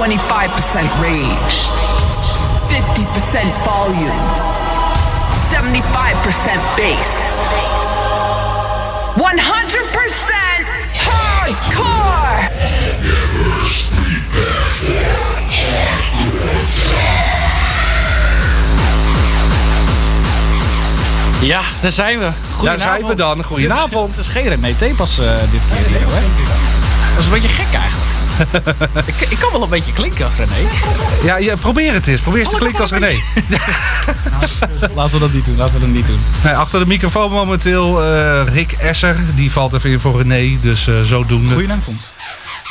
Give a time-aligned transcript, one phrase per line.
[0.00, 1.68] 0% tolerance, 25% rage,
[2.68, 4.12] 50% volume,
[5.50, 7.08] 75% bass,
[9.16, 9.40] 100%
[10.96, 12.48] hardcore!
[21.40, 22.30] Ja, daar zijn we.
[22.62, 23.44] Daar zijn we dan.
[23.44, 24.16] Goedenavond.
[24.16, 26.20] Het is geen René Tepas eh dit keer, Leo, hè?
[27.14, 28.09] Dat is een beetje gek eigenlijk.
[29.12, 30.68] ik, ik kan wel een beetje klinken als René.
[31.22, 32.20] Ja, ja, probeer het eens.
[32.20, 33.12] Probeer eens te klinken als René.
[34.94, 36.20] Laten we dat niet doen, laten we dat niet doen.
[36.44, 39.16] Nee, achter de microfoon momenteel eh, Rick Esser.
[39.34, 41.52] Die valt even in voor René, dus eh zodoende.
[41.52, 42.08] Goedenavond.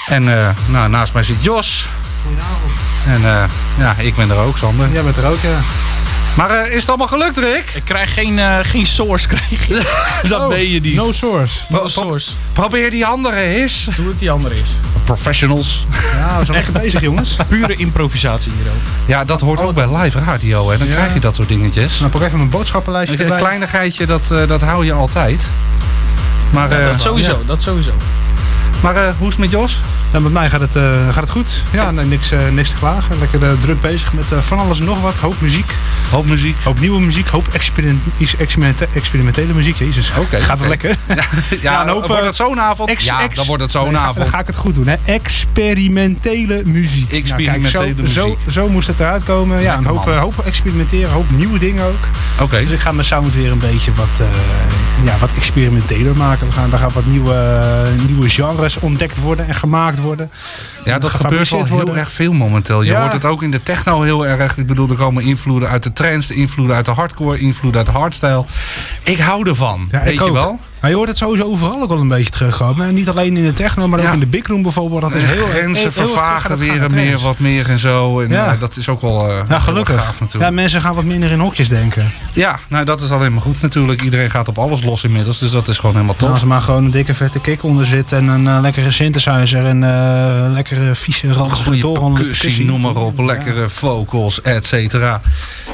[0.07, 1.87] En eh, nou, naast mij zit Jos.
[2.23, 2.71] Goedenavond.
[3.05, 4.89] En eh, ja, ik ben er ook, Sander.
[4.91, 5.59] Jij bent er ook, ja.
[6.35, 7.71] Maar eh, is het allemaal gelukt, Rick?
[7.75, 9.27] Ik krijg geen, eh, geen source.
[9.27, 9.67] Krijg.
[10.29, 10.95] Dat ben je niet.
[10.95, 11.59] No source.
[11.69, 12.31] No source.
[12.53, 13.87] Probeer die andere eens.
[13.97, 14.69] Hoe het die andere is.
[15.03, 15.85] Professionals.
[16.13, 17.35] Ja, we zijn lekker bezig, jongens.
[17.47, 18.77] Pure improvisatie hier ook.
[19.05, 20.69] Ja, dat hoort ook bij live radio.
[20.71, 20.77] Hè.
[20.77, 20.93] Dan Ja.
[20.95, 21.99] krijg je dat soort dingetjes.
[21.99, 23.39] Nou, pak even mijn boodschappenlijstje Een erbij.
[23.39, 25.47] kleinigheidje, dat, eh, dat hou je altijd.
[26.49, 27.91] Maar, dat sowieso, dat sowieso.
[28.81, 29.81] Maar eh, hoe is het met Jos?
[30.13, 31.63] Ja, met mij gaat het, eh, gaat het goed.
[31.71, 33.19] Ja, nee, niks, eh, niks te klagen.
[33.19, 35.13] Lekker druk bezig met van alles en nog wat.
[35.15, 35.71] Hoop muziek.
[36.11, 36.55] Hoop muziek.
[36.63, 37.27] Hoop nieuwe muziek.
[37.27, 39.77] Hoop experiment, is experimenta- experimentele muziek.
[39.77, 40.95] Jezus, Oké, gaat het lekker.
[41.61, 42.89] Ja, een hoop, wordt het zo'n avond?
[42.89, 44.15] Ex- ja, ex- dan wordt het zo'n avond.
[44.17, 44.87] Dan ga ik het goed doen.
[44.87, 44.95] Hè.
[45.05, 47.11] Experimentele muziek.
[47.11, 48.37] Experimentele Nou, kijk, zo, muziek.
[48.45, 49.61] Zo, zo moest het eruit komen.
[49.61, 51.09] Ja, een hoop, hoop experimenteren.
[51.11, 52.07] Hoop nieuwe dingen ook.
[52.41, 52.59] Oké.
[52.59, 54.27] Dus ik ga mijn sound weer een beetje wat,
[55.03, 56.47] ja, wat experimenteler maken.
[56.47, 57.63] We gaan, er gaan wat nieuwe,
[58.07, 60.31] nieuwe genres ontdekt worden en gemaakt worden.
[60.85, 61.95] Ja, dat gebeurt wel heel worden.
[61.95, 62.81] erg veel momenteel.
[62.81, 63.01] Je Ja.
[63.01, 64.57] hoort het ook in de techno heel erg.
[64.57, 67.97] Ik bedoel, er komen invloeden uit de trance, invloeden uit de hardcore, invloeden uit de
[67.99, 68.43] hardstyle.
[69.03, 69.87] Ik hou ervan.
[69.91, 70.59] Ja, weet je wel?
[70.81, 72.87] Maar je hoort het sowieso overal ook wel een beetje terugkomen.
[72.87, 74.07] En niet alleen in de techno, maar Ja.
[74.07, 75.01] ook in de big room bijvoorbeeld.
[75.01, 78.19] Dat is heel, Grenzen heel- vervagen weer en meer, wat meer en zo.
[78.19, 78.53] En Ja.
[78.53, 80.03] eh, dat is ook wel eh, Ja, gelukkig.
[80.05, 82.11] gaaf Ja, mensen gaan wat minder in hokjes denken.
[82.33, 84.03] Ja, nou dat is alleen maar goed natuurlijk.
[84.03, 86.29] Iedereen gaat op alles los inmiddels, dus dat is gewoon helemaal top.
[86.29, 89.65] Als er maar gewoon een dikke vette kick onder zit en een eh, lekkere synthesizer
[89.65, 89.79] en
[90.53, 91.69] lekkere vieze ranzige
[92.13, 93.17] percussie, noem maar op.
[93.17, 93.23] Ja.
[93.25, 95.21] Lekkere vocals, et cetera.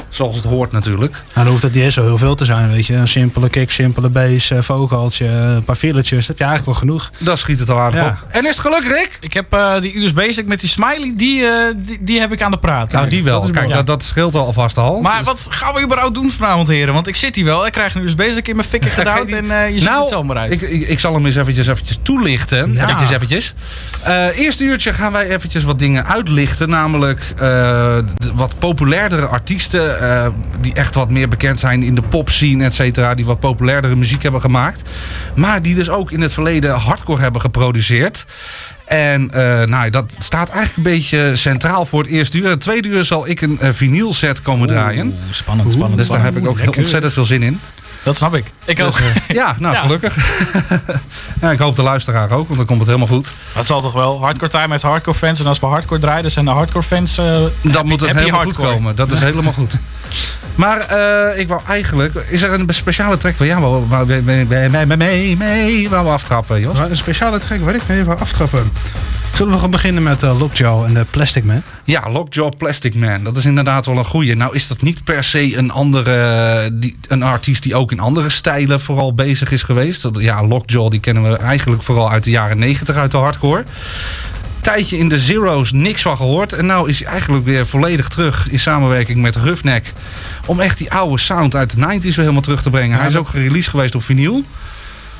[0.08, 1.12] Zoals het hoort natuurlijk.
[1.12, 2.94] Nou, dan hoeft het niet eens zo heel veel te zijn, weet je.
[2.94, 4.58] Een simpele kick, simpele bass, eh,
[4.96, 6.18] vocaltje, een paar filletjes.
[6.18, 7.10] Dat heb je eigenlijk wel genoeg.
[7.18, 8.08] Dat schiet het al aardig Ja.
[8.08, 8.30] op.
[8.30, 9.18] En is het geluk, Rick?
[9.20, 12.50] Ik heb eh, die USB-stick met die smiley, die, eh, die, die heb ik aan
[12.50, 12.92] de praat.
[12.92, 13.40] Nou, die wel.
[13.40, 15.00] Dat Kijk, dat, dat scheelt al alvast al.
[15.00, 16.94] Maar wat gaan we überhaupt doen vanavond, heren?
[16.94, 17.66] Want ik zit hier wel.
[17.66, 20.52] Ik krijg een USB-stick in mijn fikken gedouwd en eh, je ziet het zomaar uit.
[20.52, 22.72] Ik, ik, ik zal hem eens eventjes, eventjes toelichten.
[22.72, 22.82] Ja.
[22.84, 23.54] Eventjes, eventjes.
[24.02, 26.68] Eh, eerste uurtje gaan wij eventjes wat dingen uitlichten.
[26.68, 27.98] Namelijk eh,
[28.34, 30.00] wat populairdere artiesten.
[30.00, 30.26] eh,
[30.60, 33.14] die echt wat meer bekend zijn in de popscene, et cetera.
[33.14, 34.82] Die wat populairdere muziek hebben gemaakt.
[35.34, 38.26] Maar die dus ook in het verleden hardcore hebben geproduceerd.
[38.84, 42.48] En eh, nou, dat staat eigenlijk een beetje centraal voor het eerste uur.
[42.48, 45.06] Het tweede uur zal ik een uh, vinyl set komen draaien.
[45.06, 45.98] Oeh, spannend, spannend.
[45.98, 46.82] Dus daar heb ik ook heel lekker.
[46.82, 47.60] ontzettend veel zin in.
[48.02, 48.44] Dat snap ik.
[48.64, 48.98] Ik ook.
[49.28, 49.80] Ja, nou Ja.
[49.80, 50.16] gelukkig.
[51.42, 53.32] ja, ik hoop de luisteraar ook, want dan komt het helemaal goed.
[53.54, 54.20] Dat zal toch wel.
[54.20, 55.40] Hardcore time heeft hardcore fans.
[55.40, 57.18] En als we hardcore draaien, dan zijn de hardcore fans...
[57.18, 58.66] eh, Dan happy- moet het helemaal hardcore.
[58.68, 58.96] goed komen.
[58.96, 59.78] Dat is helemaal goed.
[60.56, 62.14] Maar eh, ik wou eigenlijk...
[62.28, 64.22] Is er een speciale track waar jij wou- waar we-
[64.96, 66.78] mee, mee, wou aftrappen, Jos?
[66.78, 68.70] Een speciale track waar ik mee even aftrappen.
[69.34, 71.62] Zullen we gaan beginnen met uh, Lockjaw en de Plastic Man?
[71.84, 73.24] Ja, Lockjaw Plastic Man.
[73.24, 74.36] Dat is inderdaad wel een goeie.
[74.36, 76.70] Nou is dat niet per se een andere...
[76.72, 80.08] Die, een artiest die ook in andere stijlen vooral bezig is geweest.
[80.12, 83.64] Ja, Lockjaw die kennen we eigenlijk vooral uit de jaren 90 uit de hardcore.
[84.66, 86.52] Tijdje in de Zero's niks van gehoord.
[86.52, 89.92] En nou is hij eigenlijk weer volledig terug in samenwerking met Roughneck.
[90.46, 92.90] Om echt die oude sound uit de 90s weer helemaal terug te brengen.
[92.90, 94.44] Ja, hij is ook gereleased geweest op vinyl.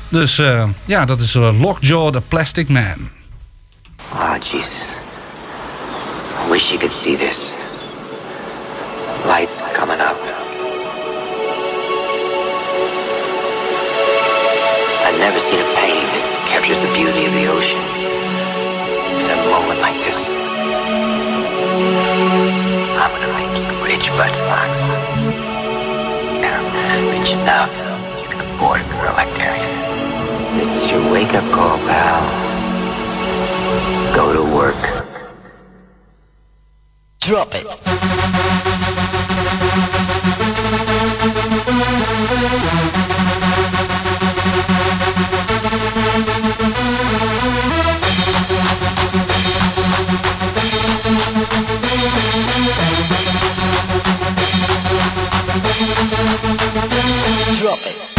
[0.09, 3.09] Dus eh, ja, dat is eh, Lockjaw the Plastic Man.
[4.09, 4.81] Ah, Jesus.
[6.45, 7.51] I wish you could see this.
[9.25, 10.19] Lights coming up.
[15.05, 17.86] I've never seen a painting that captures the beauty of the ocean
[19.47, 20.29] a moment like this.
[22.99, 24.71] I'm gonna make you rich, Bud Fox.
[26.41, 26.59] Yeah,
[27.11, 27.71] rich enough
[28.21, 29.65] you can afford a girl like Darian.
[30.55, 32.23] This is your wake-up call, pal.
[34.15, 34.81] Go to work.
[37.19, 37.63] Drop it.
[37.63, 37.81] Drop
[47.81, 47.86] it.
[57.59, 58.16] Drop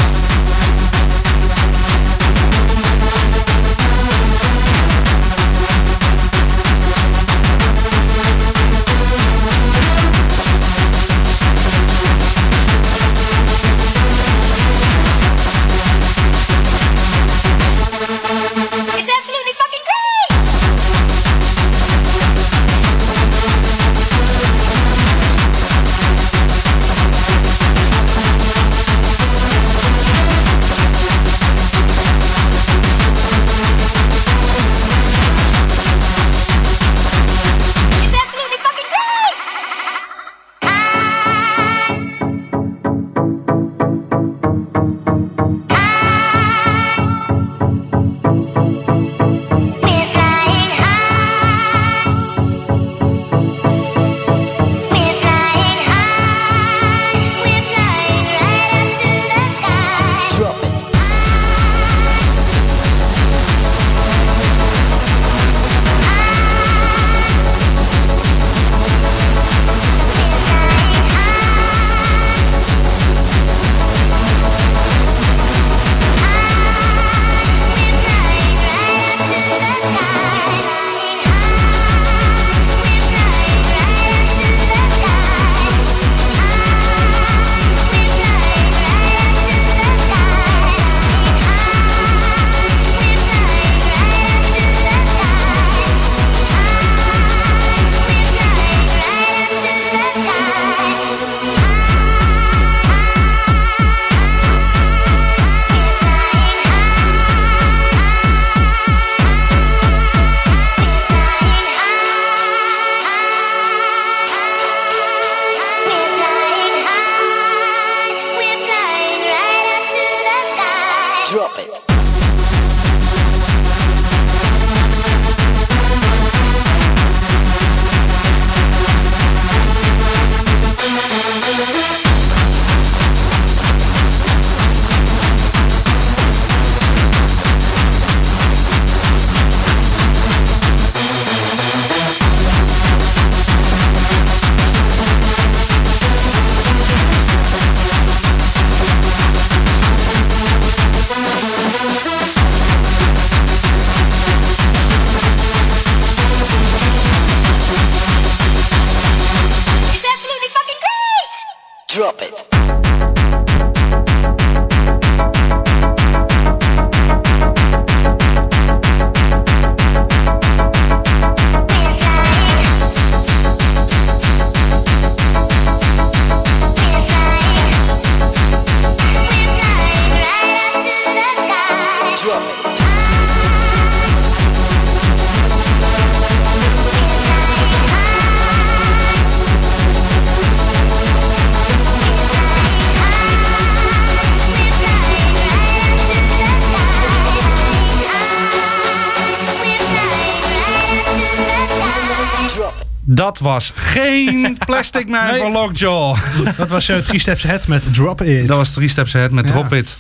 [205.09, 206.17] Man van Lockjaw.
[206.57, 208.49] Dat was uh, Three Steps Ahead met Drop It.
[208.49, 209.51] Dat was Three Steps Ahead met Ja.
[209.53, 209.97] Drop It.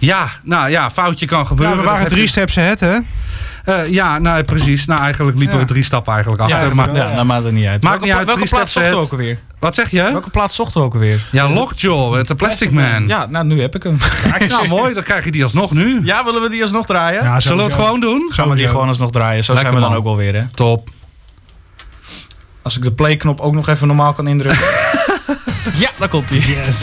[0.00, 1.76] Ja, nou ja, foutje kan gebeuren.
[1.76, 2.98] We waren drie je- steps ahead, hè?
[3.64, 4.84] Eh, ja, nou precies.
[4.86, 5.62] Nou, eigenlijk liepen Ja.
[5.62, 6.68] we drie stappen eigenlijk achter.
[6.68, 7.82] Ja, maar, ja, dat maakt het niet uit.
[7.82, 9.38] Maakt welke niet uit, welke drie plaats zochten we ook alweer?
[9.58, 10.02] Wat zeg je?
[10.02, 11.26] Welke plaats zochten we ook alweer?
[11.32, 13.08] Ja, Lockjaw, met de Plastic Man.
[13.08, 13.98] Ja, nou nu heb ik hem.
[14.48, 14.94] Nou, mooi.
[14.94, 16.00] Dan krijg je die alsnog nu.
[16.04, 17.22] Ja, willen we die alsnog draaien?
[17.22, 18.30] Ja, Zullen we het gewoon doen?
[18.34, 19.44] Gaan we die gewoon alsnog draaien?
[19.44, 20.12] Zo Lekker, zijn we dan man.
[20.12, 20.46] ook wel weer, hè?
[20.54, 20.88] Top.
[22.68, 24.66] Als ik de play-knop ook nog even normaal kan indrukken.
[25.82, 26.38] ja, daar komt hij.
[26.38, 26.82] Yes.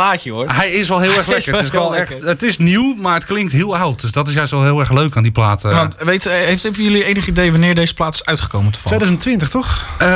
[0.00, 0.46] Plaatje hoor.
[0.52, 1.54] Hij is wel heel erg is lekker.
[1.54, 2.28] Het is, wel heel echt, lekker.
[2.28, 4.00] het is nieuw, maar het klinkt heel oud.
[4.00, 5.64] Dus dat is juist wel heel erg leuk aan die plaat.
[5.64, 5.70] eh.
[5.76, 8.98] Want weet, eh, heeft even jullie enig idee wanneer deze plaat is uitgekomen toevallig?
[8.98, 9.86] 2020 toch?
[9.98, 10.08] Eh,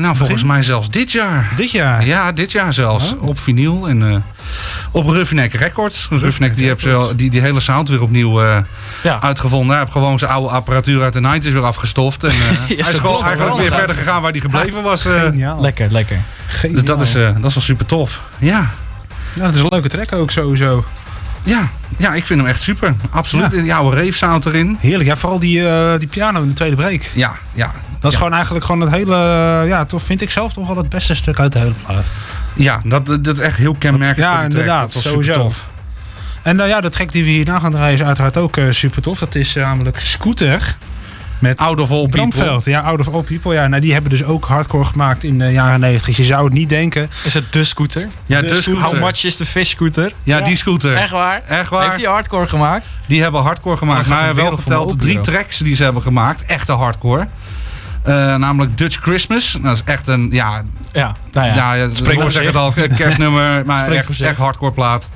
[0.00, 1.52] nou, volgens mij zelfs dit jaar.
[1.56, 2.06] Dit jaar.
[2.06, 3.14] Ja, dit jaar zelfs.
[3.14, 3.22] Oh.
[3.28, 4.16] Op vinyl en eh,
[4.90, 6.06] op Roughneck Records.
[6.10, 6.86] Roughneck die heeft
[7.16, 8.56] die, die hele sound weer opnieuw eh,
[9.02, 9.20] Ja.
[9.22, 9.68] uitgevonden.
[9.70, 12.24] Hij heeft gewoon zijn oude apparatuur uit de 90s weer afgestoft.
[12.24, 12.36] En, eh,
[12.66, 13.58] hij is gewoon eigenlijk wel.
[13.60, 15.04] weer verder gegaan waar hij gebleven was.
[15.06, 15.20] eh.
[15.22, 15.60] Geniaal.
[15.60, 16.20] Lekker, lekker.
[16.72, 18.20] dus dat is, eh, dat is wel super tof.
[18.38, 18.70] Ja.
[19.34, 20.84] Ja, dat is een leuke track ook sowieso.
[21.44, 21.68] Ja.
[21.98, 22.94] ja, ik vind hem echt super.
[23.10, 23.52] Absoluut.
[23.52, 23.62] Ja.
[23.62, 24.12] Die oude
[24.44, 24.76] erin.
[24.80, 25.08] Heerlijk.
[25.08, 27.02] Ja, vooral die, eh, die piano in de tweede break.
[27.14, 27.72] Ja, ja.
[28.00, 28.18] Dat is ja.
[28.18, 29.14] gewoon eigenlijk gewoon het hele...
[29.66, 32.04] Ja, toch vind ik zelf toch wel het beste stuk uit de hele plaat.
[32.54, 34.60] Ja, dat, dat is echt heel kenmerkend Ja, voor die track.
[34.60, 35.32] inderdaad, Dat was sowieso.
[35.32, 35.66] super tof.
[36.42, 39.02] En nou ja, de track die we hierna gaan draaien is uiteraard ook eh, super
[39.02, 39.18] tof.
[39.18, 40.76] Dat is eh, namelijk Scooter.
[41.40, 42.28] Met Out of all people.
[42.28, 42.64] Bramveld.
[42.64, 43.54] Ja, Out of All People.
[43.54, 46.16] Ja, nou, die hebben dus ook hardcore gemaakt in de jaren 90.
[46.16, 47.10] Je zou het niet denken.
[47.24, 48.08] Is het de scooter?
[48.26, 48.82] Ja, De de scooter.
[48.82, 50.12] How much is de fish scooter?
[50.22, 50.94] Ja, die scooter.
[50.94, 51.42] Echt waar?
[51.48, 51.84] Echt waar.
[51.84, 52.86] Heeft hij hardcore gemaakt?
[53.06, 54.08] Die hebben hardcore gemaakt.
[54.08, 56.44] Nou, de wel verteld drie tracks die ze hebben gemaakt.
[56.44, 57.26] Echte hardcore.
[58.02, 59.58] Eh, namelijk Dutch Christmas.
[59.62, 61.54] Dat is echt een, ja, Ja, nou ja.
[61.54, 62.52] ja, ja Spreekt voor zeg zich.
[62.52, 63.62] het al, een kerstnummer.
[63.66, 64.26] Maar echt, zich.
[64.26, 65.08] echt hardcore plaat.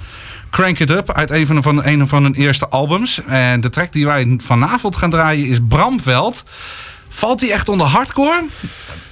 [0.54, 3.20] Crank It Up uit een van, van, een van hun eerste albums.
[3.26, 6.44] En de track die wij vanavond gaan draaien is Bramveld.
[7.08, 8.44] Valt die echt onder hardcore?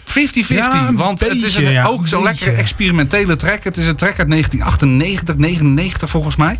[0.04, 0.14] 50-50,
[0.46, 3.64] Ja, een want het is een, ja, ook zo'n lekkere experimentele track.
[3.64, 6.58] Het is een track uit 1998, 99 volgens mij.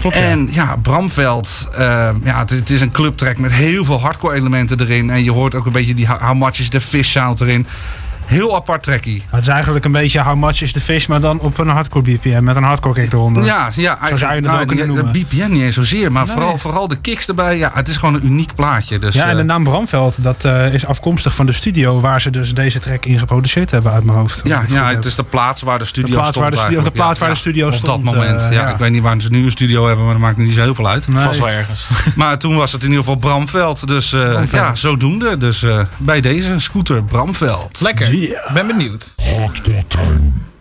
[0.00, 0.16] Klopt.
[0.16, 4.34] En ja, Bramveld, eh, ja, het, is- het is een clubtrack met heel veel hardcore
[4.36, 5.10] elementen erin.
[5.10, 7.66] En je hoort ook een beetje die How Much is the Fish sound erin.
[8.32, 9.22] Heel apart trackie.
[9.30, 12.04] Het is eigenlijk een beetje How Much is the Fish, maar dan op een hardcore
[12.12, 13.44] BPM met een hardcore kick eronder.
[13.44, 15.12] Ja, ja Zo zou je het nou, ook kunnen de- noemen.
[15.12, 16.32] De BPM niet eens zozeer, maar Nee.
[16.34, 17.58] vooral, vooral de kicks erbij.
[17.58, 18.98] Ja, het is gewoon een uniek plaatje.
[18.98, 22.20] Dus, Ja, en de eh, naam Bramveld, dat eh, is afkomstig van de studio waar
[22.20, 24.40] ze dus deze track in geproduceerd hebben uit mijn hoofd.
[24.44, 26.42] Ja, het ja, het is de plaats waar de studio De plaats stond.
[26.44, 26.96] waar de studio- eigenlijk.
[26.96, 28.40] de plaats Ja, waar de ja, studio Op stond, dat moment.
[28.42, 28.70] eh, ja, ja.
[28.72, 30.74] Ik weet niet waar ze nu een studio hebben, maar dat maakt niet zo heel
[30.74, 31.08] veel uit.
[31.08, 31.24] Nee.
[31.24, 31.86] Vast wel ergens.
[32.14, 33.88] Maar toen was het in ieder geval Bramveld.
[33.88, 34.50] Dus eh, Bramveld.
[34.50, 35.36] ja, zodoende.
[35.36, 37.80] Dus eh, bij deze scooter Bramveld.
[37.80, 38.06] Lekker.
[38.22, 38.54] Yeah.
[38.54, 39.14] Ben benieuwd.
[39.16, 40.51] Hardcore time.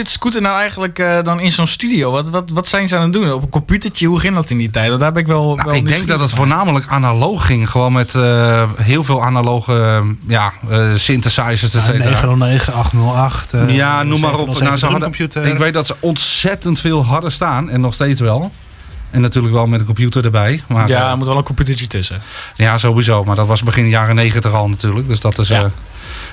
[0.00, 2.10] Zit Scooter nou eigenlijk eh, dan in zo'n studio?
[2.10, 3.32] Wat, wat, wat zijn ze aan het doen?
[3.32, 4.06] Op een computertje?
[4.06, 4.98] Hoe ging dat in die tijd?
[4.98, 7.70] Daar ben ik wel, Nou, wel ik denk dat het voornamelijk analoog ging.
[7.70, 12.10] Gewoon met eh, heel veel analoge ja, eh, synthesizers, et Ja, cetera.
[12.10, 13.52] 909, 808.
[13.54, 14.54] eh, Ja, noem maar op.
[14.56, 15.44] 707 Nou, ze hadden, computer.
[15.46, 17.70] ik weet dat ze ontzettend veel hadden staan.
[17.70, 18.50] En nog steeds wel.
[19.10, 20.62] En natuurlijk wel met een computer erbij.
[20.68, 22.22] Maar, Ja, er moet wel een computertje tussen.
[22.56, 23.24] ja, sowieso.
[23.24, 25.08] Maar dat was begin jaren negentig al natuurlijk.
[25.08, 25.48] Dus dat is...
[25.48, 25.70] Ja.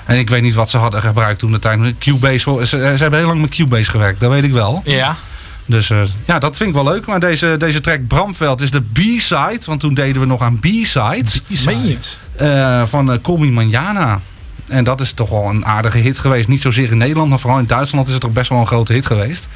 [0.08, 1.98] Eh, en ik weet niet wat ze hadden gebruikt toen de tijd.
[1.98, 4.20] Cubase, ze, ze hebben heel lang met Cubase gewerkt.
[4.20, 4.82] Dat weet ik wel.
[4.84, 5.16] Ja.
[5.66, 7.06] Dus eh, ja, dat vind ik wel leuk.
[7.06, 9.60] Maar deze, deze track Bramveld is de B-side.
[9.64, 11.42] Want toen deden we nog aan B-sides.
[11.64, 11.98] Meen je?
[12.36, 14.20] eh, van uh, Call Me Manjana.
[14.66, 16.48] En dat is toch wel een aardige hit geweest.
[16.48, 18.92] Niet zozeer in Nederland, maar vooral in Duitsland is het toch best wel een grote
[18.92, 19.48] hit geweest.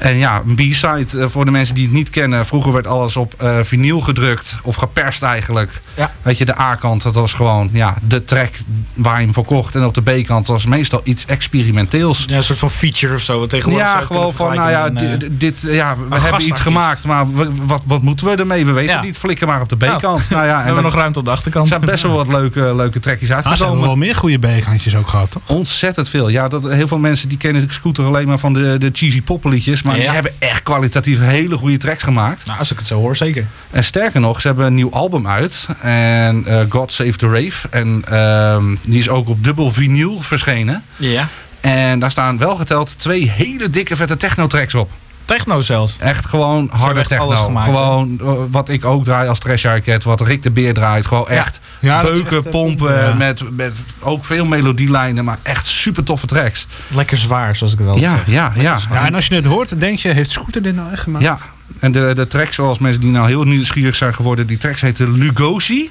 [0.00, 2.46] En ja, een B-side, eh, voor de mensen die het niet kennen.
[2.46, 4.56] Vroeger werd alles op eh vinyl gedrukt.
[4.62, 5.80] Of geperst eigenlijk.
[5.96, 6.12] Ja.
[6.22, 8.50] Weet je, de A-kant, dat was gewoon ja, de track
[8.94, 9.74] waar je hem voor kocht.
[9.74, 12.24] En op de B-kant was meestal iets experimenteels.
[12.28, 13.46] Ja, een soort van feature of zo.
[13.46, 17.50] Tegenwoordig Ja, gewoon van, nou ja, di- dit, ja, we hebben iets gemaakt, maar we-
[17.62, 18.66] wat, wat moeten we ermee?
[18.66, 19.02] We weten Ja.
[19.02, 20.28] niet, flikker maar op de B-kant.
[20.30, 21.68] Nou, ja, we en hebben er nog ruimte op de achterkant.
[21.68, 23.86] zijn best wel wat leuke, leuke trekjes Ah, ze hebben uitgekomen.
[23.86, 25.42] wel meer goede B-kantjes ook gehad, toch?
[25.46, 26.28] Ontzettend veel.
[26.28, 29.22] Ja, dat, heel veel mensen die kennen de scooter alleen maar van de, de cheesy
[29.22, 29.82] popliedjes.
[29.90, 30.04] Maar Ja.
[30.04, 32.46] die hebben echt kwalitatief hele goede tracks gemaakt.
[32.46, 33.46] Nou, als ik het zo hoor, zeker.
[33.70, 35.68] En sterker nog, ze hebben een nieuw album uit.
[35.82, 37.68] En eh, God Save the Rave.
[37.70, 40.84] En ehm, die is ook op dubbel vinyl verschenen.
[40.96, 41.28] Ja.
[41.60, 44.90] En daar staan wel geteld twee hele dikke vette techno-tracks op.
[45.36, 45.96] Techno zelfs.
[45.98, 47.30] Echt gewoon harde echt techno.
[47.30, 50.02] gemaakt, gewoon eh, wat ik ook draai als Trash Cat.
[50.02, 51.06] Wat Rick de Beer draait.
[51.06, 52.94] Gewoon echt Ja, beuken, echt, pompen.
[52.94, 53.14] ja.
[53.14, 55.24] Met, met ook veel melodielijnen.
[55.24, 56.66] Maar echt super toffe tracks.
[56.88, 58.26] Lekker zwaar, zoals ik het wel Ja, zeg.
[58.26, 58.78] ja, ja.
[58.90, 61.24] Ja, en als je het hoort, denk je, heeft Scooter dit nou echt gemaakt?
[61.24, 61.38] Ja,
[61.78, 64.46] en de, de tracks zoals mensen die nou heel nieuwsgierig zijn geworden.
[64.46, 65.90] Die tracks heten Lugosi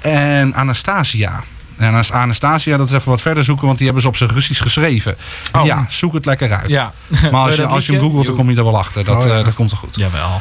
[0.00, 1.42] en Anastasia.
[1.82, 4.30] En als Anastasia, dat is even wat verder zoeken, want die hebben ze op zijn
[4.30, 5.16] Russisch geschreven.
[5.52, 5.64] Oh.
[5.64, 6.70] Ja, zoek het lekker uit.
[6.70, 6.92] Ja.
[7.30, 9.04] Maar als je, als je hem googelt, dan kom je er wel achter.
[9.04, 9.38] Dat, Oh, ja.
[9.38, 9.96] eh, dat komt er goed.
[9.96, 10.40] Jawel.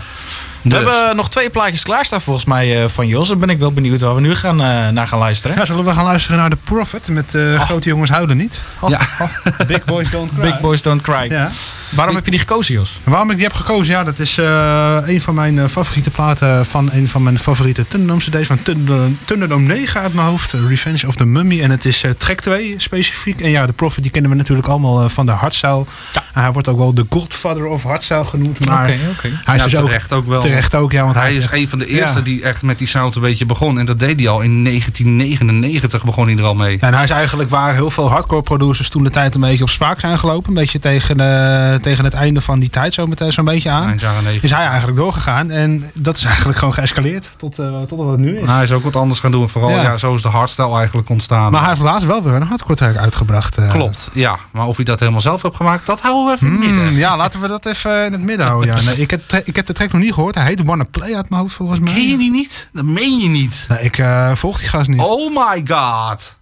[0.64, 0.80] Dus.
[0.80, 3.28] We hebben nog twee plaatjes klaarstaan volgens mij eh, van Jos.
[3.28, 5.58] Dan ben ik wel benieuwd waar we nu gaan, eh, naar gaan luisteren.
[5.58, 8.62] Ja, zullen we gaan luisteren naar The Prophet met eh, Grote Jongens Houden Niet?
[8.88, 9.00] Ja.
[9.68, 10.42] Big Boys Don't Cry.
[10.42, 11.26] Big Boys Don't Cry.
[11.30, 11.50] Ja.
[11.92, 13.00] Waarom heb je die gekozen, Jos?
[13.04, 13.94] Waarom ik die heb gekozen?
[13.94, 17.88] Ja, dat is eh, een van mijn eh, favoriete platen van een van mijn favoriete
[17.88, 20.54] Thunderdome CD's van Thunder- Thunderdome 9 uit mijn hoofd.
[20.68, 21.62] Revenge of the Mummy.
[21.62, 23.42] En het is eh, track 2 specifiek.
[23.42, 25.86] En ja, de Prophet die kennen we natuurlijk allemaal van de hardstyle.
[26.34, 28.66] Hij wordt ook wel de Godfather of hardstyle genoemd.
[28.66, 29.02] Maar hij is
[29.46, 30.42] Ja, dus ook terecht ook wel.
[30.42, 31.04] terecht ook, ja.
[31.04, 32.24] Want hij, Hij is echt- een van de eerste Ja.
[32.24, 33.80] die echt met die sound een beetje begon.
[33.80, 36.78] En dat deed hij al in 1999 begon hij er al mee.
[36.80, 39.70] En hij is eigenlijk waar heel veel hardcore producers toen de tijd een beetje op
[39.70, 40.50] spraak zijn gelopen.
[40.50, 43.88] Een beetje tegen, eh, tegen het einde van die tijd zo meteen zo'n beetje aan.
[43.88, 44.44] Eind jaren 90.
[44.52, 45.52] Is hij eigenlijk doorgegaan.
[45.52, 48.46] En dat is eigenlijk gewoon geëscaleerd tot, eh, tot wat het nu is.
[48.46, 49.50] Maar hij is ook wat anders gaan doen.
[49.50, 49.82] Vooral, Ja.
[49.82, 49.98] ja.
[49.98, 51.52] zo is de hardstyle eigenlijk ontstaan.
[51.52, 53.58] Maar hij heeft laatst wel weer een hardcore track uitgebracht.
[53.58, 53.70] eh.
[53.70, 54.38] Klopt, ja.
[54.52, 56.88] Maar of hij dat helemaal zelf heeft gemaakt, dat houden we even in het midden.
[56.88, 58.76] Hmm, ja, laten we dat even in het midden houden.
[58.76, 58.82] Ja.
[58.92, 60.36] Nee, ik, heb, ik heb de track nog niet gehoord.
[60.36, 61.94] Hij heet Wanna Play uit mijn hoofd volgens mij.
[61.94, 62.70] Ken je die niet?
[62.74, 63.66] Dat meen je niet.
[63.70, 65.00] Nee, ik eh, volg die gast niet.
[65.02, 66.40] Oh my god.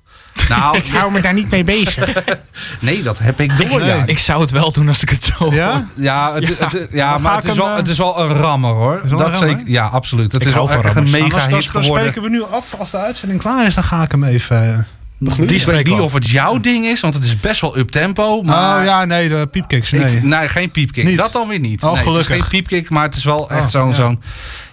[0.49, 2.13] Nou, hou me daar niet mee bezig.
[2.80, 3.80] nee, dat heb ik door.
[3.80, 4.02] Nee.
[4.06, 5.88] Ik zou het wel doen als ik het zo Ja?
[5.95, 8.19] Ja, het, het- ja, Dan maar ik het is, hem, wel, eh, het is wel
[8.19, 8.99] een rammer hoor.
[9.04, 10.32] wel Dat een rammer, zeker, ja, absoluut.
[10.32, 11.88] Het Ik is wel van echt een mega Nou, dan, hit dan geworden.
[12.08, 12.73] spreken we nu af.
[12.80, 14.63] Als de uitzending klaar is, dan ga ik hem even...
[14.73, 14.78] eh,
[15.17, 15.47] begluren.
[15.47, 18.41] Die spreken niet of het jouw ding is, want het is best wel up tempo.
[18.41, 19.93] Maar Oh ja, nee, de piepkicks.
[19.93, 20.23] Ik- Nee.
[20.23, 21.04] nee, geen piepkick.
[21.06, 21.17] Niet?
[21.17, 21.84] Dat dan weer niet.
[21.84, 22.47] Oh, nee, het is gelukkig.
[22.47, 23.88] geen piepkick, maar het is wel echt Oh, zo'n...
[23.89, 23.93] ja.
[23.93, 24.21] zo'n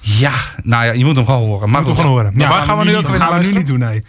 [0.00, 1.70] ja, nou ja, je moet hem gewoon horen.
[1.70, 2.00] Maar Moeten we goed.
[2.00, 2.32] gewoon horen.
[2.38, 4.04] Maar waar gaan we nu ook gaan we nu niet doen, nee.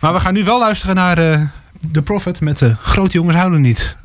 [0.00, 1.40] Maar we gaan nu wel luisteren naar eh
[1.92, 3.96] The Prophet met de Grote Jongens Houden Niet.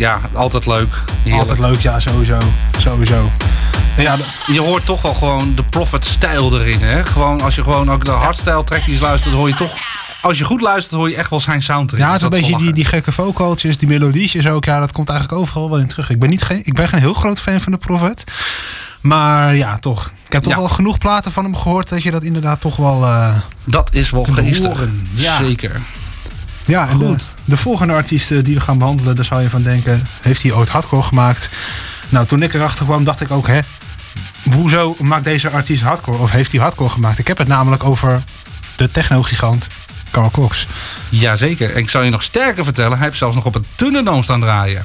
[0.00, 1.02] Ja, altijd leuk.
[1.22, 1.40] Heerlijk.
[1.50, 2.38] Altijd leuk, ja, sowieso.
[2.78, 3.30] Sowieso.
[3.96, 4.18] Ja,
[4.52, 7.04] Je hoort toch wel gewoon de Prophet-stijl erin, hè?
[7.04, 9.74] Gewoon, als je gewoon ook de hardstyle trackjes luistert, hoor je toch...
[10.22, 12.04] Als je goed luistert, hoor je echt wel zijn sound erin.
[12.04, 14.64] ja, het is een beetje die, die gekke vocaltjes, die melodietjes ook.
[14.64, 16.10] Ja, dat komt eigenlijk overal wel in terug.
[16.10, 18.24] Ik ben, niet geen, ik ben geen heel groot fan van de Prophet.
[19.00, 20.12] Maar ja, toch.
[20.26, 20.58] Ik heb toch Ja.
[20.58, 23.04] wel genoeg platen van hem gehoord dat je dat inderdaad toch wel...
[23.04, 23.34] eh,
[23.64, 24.66] Dat is wel geestig.
[24.66, 25.36] horen, ja.
[25.36, 25.80] Zeker.
[26.70, 27.28] Ja, en de, Goed.
[27.44, 30.52] de volgende artiest eh, die we gaan behandelen, daar zou je van denken, heeft hij
[30.52, 31.50] ooit hardcore gemaakt?
[32.08, 33.60] Nou, toen ik erachter kwam, dacht ik ook, hè,
[34.52, 36.18] hoezo maakt deze artiest hardcore?
[36.18, 37.18] Of heeft hij hardcore gemaakt?
[37.18, 38.22] Ik heb het namelijk over
[38.76, 39.66] de techno-gigant
[40.10, 40.66] Carl Cox.
[41.08, 41.74] Jazeker.
[41.74, 44.40] En ik zal je nog sterker vertellen, hij heeft zelfs nog op het Thunderdome staan
[44.40, 44.84] draaien.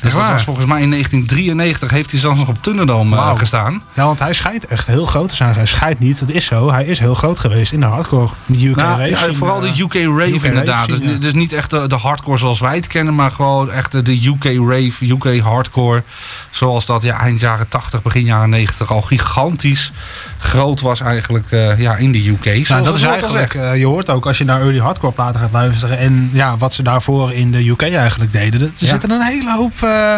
[0.00, 0.32] Dus dat waar?
[0.32, 3.82] was volgens mij in 1993 heeft hij zelfs nog op Thunderdome eh, gestaan.
[3.92, 5.54] Ja, want hij schijnt echt heel groot te zijn.
[5.54, 6.70] Hij schijnt niet, dat is zo.
[6.70, 8.28] Hij is heel groot geweest in de hardcore.
[8.46, 10.88] De UK Nou, rave ja, vooral de eh, UK Rave UK inderdaad.
[10.88, 14.04] rave dus, dus niet echt de, de hardcore zoals wij het kennen, maar gewoon echt
[14.04, 16.02] de UK Rave, UK Hardcore.
[16.50, 19.92] Zoals dat ja, eind jaren 80, begin jaren 90 al gigantisch
[20.38, 22.68] groot was eigenlijk eh, ja, in de UK.
[22.68, 25.52] Nou, dat is eigenlijk, eh, je hoort ook als je naar early hardcore platen gaat
[25.52, 28.60] luisteren en ja, wat ze daarvoor in de UK eigenlijk deden.
[28.60, 28.86] Er Ja.
[28.88, 30.14] zitten een hele hoop eh,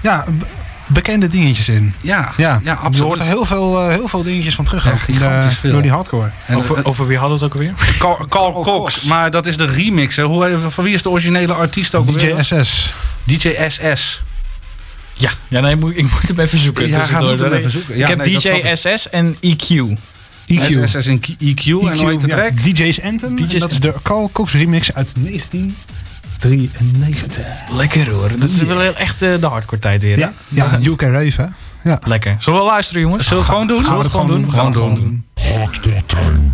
[0.00, 0.46] ja, be-
[0.86, 1.94] bekende dingetjes in.
[2.00, 2.98] ja, Ja, ja, Je absoluut.
[3.06, 4.84] hoort er heel veel, eh, heel veel dingetjes van terug.
[4.84, 5.72] Ja, ook in de gigantisch veel.
[5.72, 6.30] early hardcore.
[6.46, 7.74] En, over, over wie hadden we het ook alweer?
[7.98, 10.16] Carl, Carl Cox, maar dat is de remix.
[10.16, 10.22] Hè.
[10.22, 12.44] Hoe, van wie is de originele artiest ook DJ alweer?
[12.44, 12.94] SS.
[13.24, 14.22] DJ SS.
[15.20, 16.88] Ja, ja nee, ik moet, ik moet hem even zoeken.
[16.88, 17.58] Ja, ga hem Nee.
[17.58, 17.96] even zoeken.
[17.96, 18.74] Ja, ik heb nee, DJ.
[18.74, 19.86] SS en E EQ.
[20.46, 20.84] EQ.
[20.88, 22.62] SS in EQ, en hoe heet de ja, track?
[22.62, 23.36] DJ's Anthem.
[23.36, 27.44] DJ's en dat is de Carl Cox remix uit 1993.
[27.72, 28.28] Lekker hoor.
[28.38, 30.16] Dat is wel heel echt eh, de hardcore tijd weer.
[30.16, 30.22] hè?
[30.22, 31.46] Ja, ja UK Rave hè.
[31.90, 32.00] Ja.
[32.04, 32.36] Lekker.
[32.38, 33.24] Zullen we luisteren jongens?
[33.26, 33.84] Zullen we het gewoon doen?
[33.84, 34.52] Gaan we het gewoon doen?
[34.52, 35.24] Gewoon Gaan we het doen.
[36.18, 36.52] gewoon doen.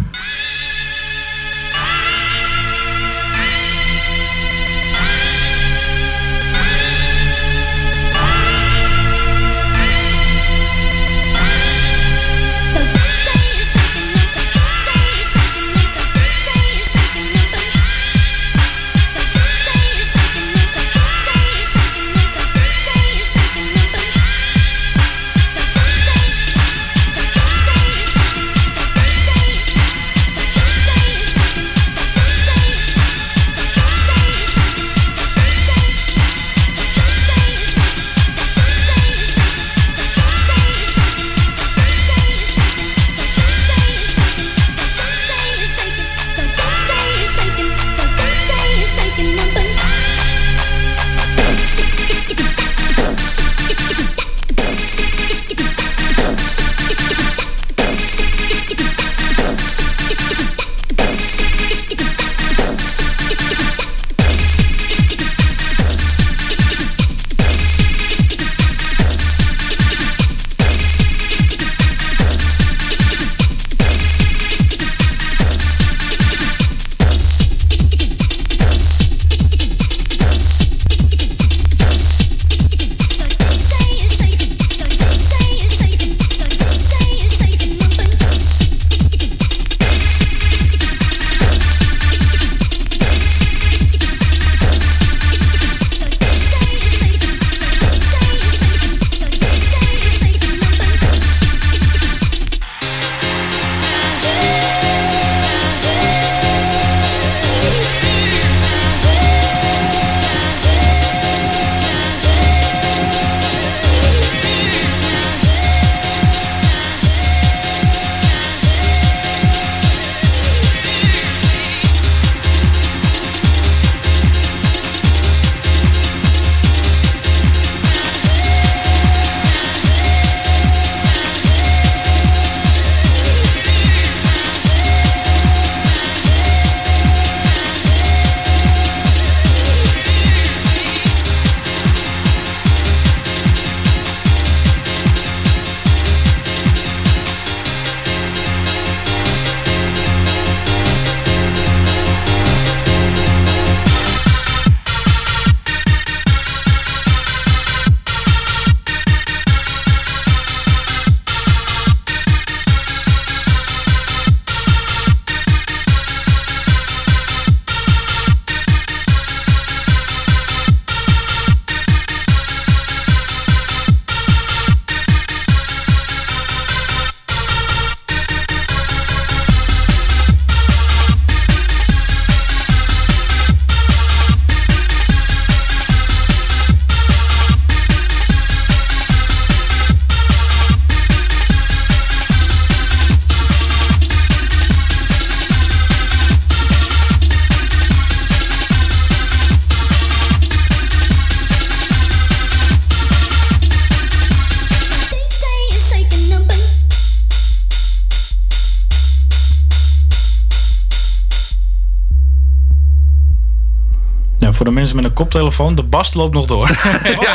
[215.37, 216.69] Koptelefoon, de bast loopt nog door.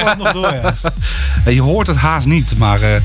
[0.05, 0.73] Loopt nog door, ja.
[1.51, 3.01] Je hoort het haast niet, maar eh,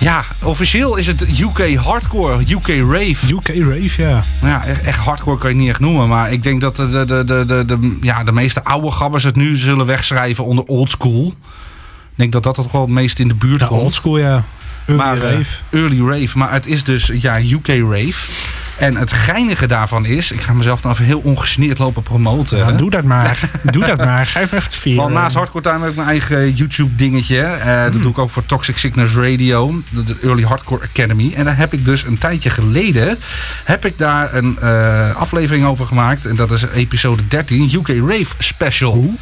[0.00, 3.34] ja, officieel is het UK hardcore, UK rave.
[3.34, 4.20] UK Rave, ja.
[4.40, 6.88] Nou ja, echt, hardcore kan je het niet echt noemen, maar ik denk dat de,
[6.88, 10.90] de, de, de, de, ja, de meeste oude gabbers het nu zullen wegschrijven onder old
[10.90, 11.26] school.
[11.26, 13.80] Ik denk dat dat toch wel het meest in de buurt Ja, komt.
[13.82, 14.44] oldschool, ja.
[14.86, 15.54] Early maar, eh, Rave.
[15.70, 16.38] early rave.
[16.38, 18.30] Maar het is dus ja, UK rave.
[18.78, 22.58] En het geinige daarvan is, ik ga mezelf nou even heel ongegeneerd lopen promoten.
[22.58, 22.76] Ja, hè.
[22.76, 23.50] doe dat maar.
[23.72, 24.26] doe dat maar.
[24.26, 24.96] Schrijf me even het vier.
[24.96, 27.40] Want naast Hardcore Time heb ik mijn eigen YouTube dingetje.
[27.40, 27.92] Eh, Hmm.
[27.92, 29.82] Dat doe ik ook voor Toxic Sickness Radio.
[29.90, 31.32] De Early Hardcore Academy.
[31.34, 33.18] En daar heb ik dus een tijdje geleden...
[33.64, 36.26] heb ik daar een eh, aflevering over gemaakt.
[36.26, 37.70] En dat is episode 13.
[37.74, 39.14] UK Rave Special.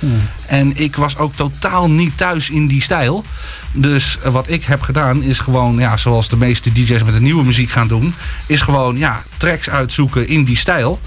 [0.46, 3.24] En ik was ook totaal niet thuis in die stijl.
[3.72, 5.78] Dus wat ik heb gedaan is gewoon...
[5.78, 8.14] Ja, zoals de meeste DJ's met de nieuwe muziek gaan doen...
[8.46, 11.00] is gewoon ja, tracks uitzoeken in die stijl.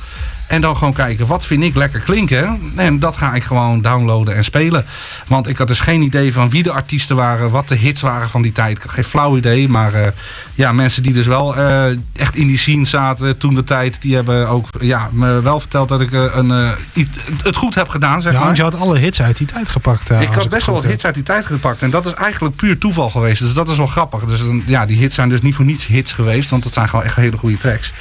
[0.47, 2.59] En dan gewoon kijken, wat vind ik lekker klinken?
[2.75, 4.85] En dat ga ik gewoon downloaden en spelen.
[5.27, 8.29] Want ik had dus geen idee van wie de artiesten waren, wat de hits waren
[8.29, 8.79] van die tijd.
[8.87, 10.07] Geen flauw idee, maar eh,
[10.53, 11.85] ja, mensen die dus wel eh,
[12.15, 15.87] echt in die scene zaten toen de tijd, die hebben ook ja, me wel verteld
[15.87, 18.45] dat ik eh, een, iets- het goed heb gedaan, zeg Ja, maar.
[18.47, 20.09] want je had alle hits uit die tijd gepakt.
[20.09, 21.81] Ik had best wel wat hits uit die tijd gepakt.
[21.81, 23.41] En dat is eigenlijk puur toeval geweest.
[23.41, 24.23] Dus dat is wel grappig.
[24.25, 26.49] Dus dan- ja, die hits zijn dus niet voor niets hits geweest.
[26.49, 27.93] Want dat zijn gewoon echt hele goede tracks.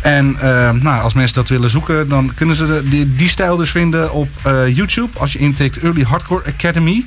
[0.00, 0.36] En
[0.80, 4.28] nou, als mensen dat willen zoeken, dan kunnen ze de, die, stijl dus vinden op
[4.42, 5.18] eh, YouTube.
[5.18, 7.04] Als je intikt Early Hardcore Academy.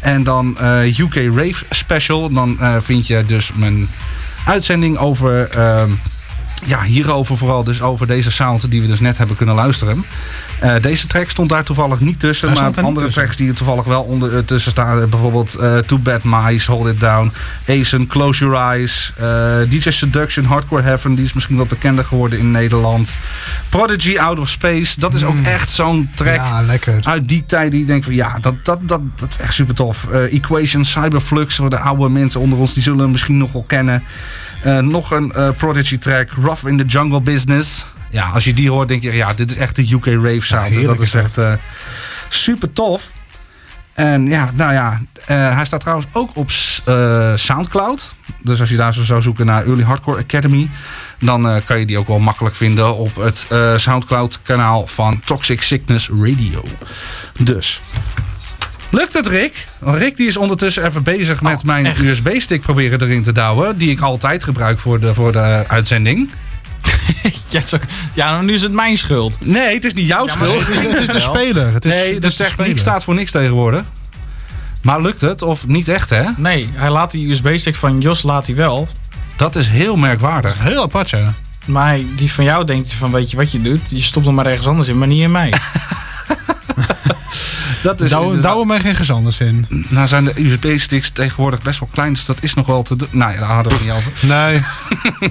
[0.00, 2.30] En dan eh, UK Rave Special.
[2.30, 3.88] Dan eh, vind je dus mijn
[4.46, 5.48] uitzending over...
[5.48, 5.90] ehm,
[6.66, 10.04] ja, hierover vooral dus over deze sound die we dus net hebben kunnen luisteren.
[10.60, 13.22] Eh, deze track stond daar toevallig niet tussen, maar er andere tussen.
[13.22, 15.00] tracks die er toevallig wel onder, eh, tussen staan.
[15.02, 17.32] eh, bijvoorbeeld Too Bad Mice, Hold It Down,
[17.68, 19.12] Asen, Close Your Eyes,
[19.68, 23.18] DJ Seduction, Hardcore Heaven, die is misschien wat bekender geworden in Nederland.
[23.68, 27.00] Prodigy, Out of Space, dat is ook echt zo'n track Ja, lekker.
[27.02, 30.06] uit die tijd die denkt van ja, dat, dat, dat, dat is echt super tof.
[30.30, 34.02] Equation, Cyberflux, voor de oude mensen onder ons, die zullen hem misschien nog wel kennen.
[34.80, 37.86] Nog een Prodigy track, Rough in the Jungle Business.
[38.14, 40.74] Ja, als je die hoort denk je, ja, dit is echt de UK Rave sound.
[40.74, 41.52] dus dat is echt eh,
[42.28, 43.12] super tof.
[43.94, 46.50] En ja, nou ja, eh, hij staat trouwens ook op
[46.84, 48.14] eh, Soundcloud.
[48.42, 50.70] Dus als je daar zo zou zoeken naar Early Hardcore Academy,
[51.18, 55.20] dan eh, kan je die ook wel makkelijk vinden op het eh, Soundcloud kanaal van
[55.24, 56.64] Toxic Sickness Radio.
[57.40, 57.80] Dus.
[58.90, 59.66] Lukt het, Rick?
[59.80, 61.86] Rick die is ondertussen even bezig met Oh, mijn?
[61.86, 63.78] USB-stick proberen erin te douwen.
[63.78, 66.30] Die ik altijd gebruik voor de, voor de uitzending.
[67.48, 67.76] ja, zo-
[68.14, 69.38] ja, nou, nu is het mijn schuld.
[69.40, 70.50] Nee, het is niet jouw Ja, schuld.
[70.66, 71.72] zo is Het is de speler.
[71.72, 73.82] Het is, Nee, het de is techniek staat voor niks tegenwoordig.
[74.82, 75.42] Maar lukt het?
[75.42, 76.22] Of niet echt, hè?
[76.36, 78.88] Nee, hij laat die USB-stick van Jos laat hij wel.
[79.36, 80.62] Dat is heel merkwaardig.
[80.62, 81.34] Heel apart, ja.
[81.66, 83.80] Maar die van jou denkt van, weet je wat je doet?
[83.86, 85.52] Je stopt hem maar ergens anders in, maar niet in mij.
[87.84, 89.66] Dat is Douwen douwen mij geen gezanders in.
[89.88, 93.08] Nou zijn de USB-sticks tegenwoordig best wel klein, dus dat is nog wel te doen.
[93.10, 94.12] Nou ja, daar hadden we niet over.
[94.34, 94.62] Nee.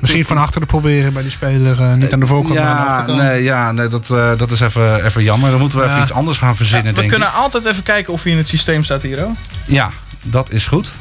[0.01, 1.82] Misschien van achteren proberen bij die speler.
[1.82, 3.18] eh, niet aan de voorkant, maar aan de Ja, achterkant.
[3.28, 5.49] nee, ja nee, dat, eh, dat is even, even jammer.
[5.51, 6.01] Dan moeten we even Ja.
[6.04, 7.34] iets anders gaan verzinnen, we denk kunnen ik.
[7.34, 9.20] altijd even kijken of hij in het systeem staat hier.
[9.22, 9.32] Hoor.
[9.68, 9.89] Ja,
[10.22, 10.93] dat is goed.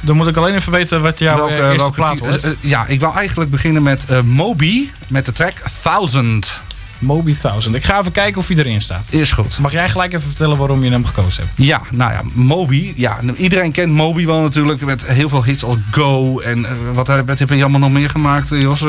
[0.00, 2.46] Dan moet ik alleen even weten wat jouw Welke- eh, eerste welke plaat was.
[2.60, 6.60] ja, ik wou eigenlijk beginnen met eh, Moby, met de track 1000.
[7.04, 7.74] Moby 1000.
[7.74, 9.06] Ik ga even kijken of hij erin staat.
[9.10, 9.58] Is goed.
[9.58, 11.66] Mag jij gelijk even vertellen waarom je hem gekozen hebt?
[11.66, 12.92] Ja, nou ja, Moby.
[12.96, 14.80] Ja, iedereen kent Moby wel natuurlijk.
[14.84, 16.38] Met heel veel hits als Go.
[16.40, 18.82] En eh, wat, heb- wat heb je allemaal nog meer gemaakt, Jos?
[18.82, 18.88] Eh,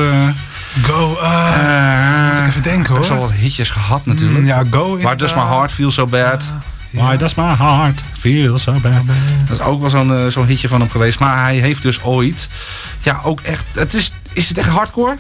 [0.82, 3.28] Go, eh, moet ik even denken, Best wel hoor.
[3.28, 4.40] wat hitjes gehad natuurlijk.
[4.40, 5.20] Mm, ja, Go Waar inderdaad.
[5.20, 6.44] Does My Heart Feel So Bad.
[6.90, 7.16] Ja.
[7.16, 8.94] does my heart feel so bad.
[9.48, 11.20] Dat is ook wel zo'n zo'n hitje van hem geweest.
[11.20, 12.50] Maar hij heeft dus ooit...
[13.02, 13.66] Ja, ook echt...
[13.74, 15.16] Het is, is het echt hardcore?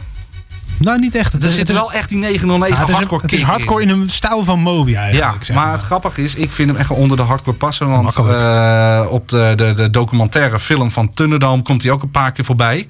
[0.77, 1.43] Nou, niet echt.
[1.43, 4.09] Er zit wel echt die 909 ja, het is, hardcore het is hardcore in een
[4.09, 5.45] stijl van Moby Ja, eigenlijk.
[5.45, 7.89] zeg maar het grappige is, ik vind hem echt onder de hardcore passen.
[7.89, 12.31] Want eh, op de, de, de documentaire film van Thunderdome komt hij ook een paar
[12.31, 12.87] keer voorbij.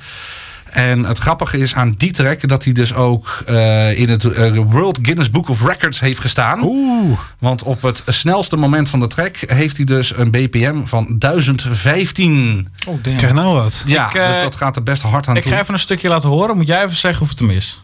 [0.75, 4.57] En het grappige is aan die track dat hij dus ook eh, in het eh,
[4.65, 6.59] World Guinness Book of Records heeft gestaan.
[6.63, 7.19] Oeh.
[7.39, 12.67] Want op het snelste moment van de track heeft hij dus een BPM van 1015.
[12.87, 13.17] Oh, damn.
[13.17, 13.83] Krijg nou wat.
[13.85, 15.51] Ja, Ik, eh, dus dat gaat er best hard aan Ik toe.
[15.51, 16.57] ga even een stukje laten horen.
[16.57, 17.81] Moet jij even zeggen of het hem is?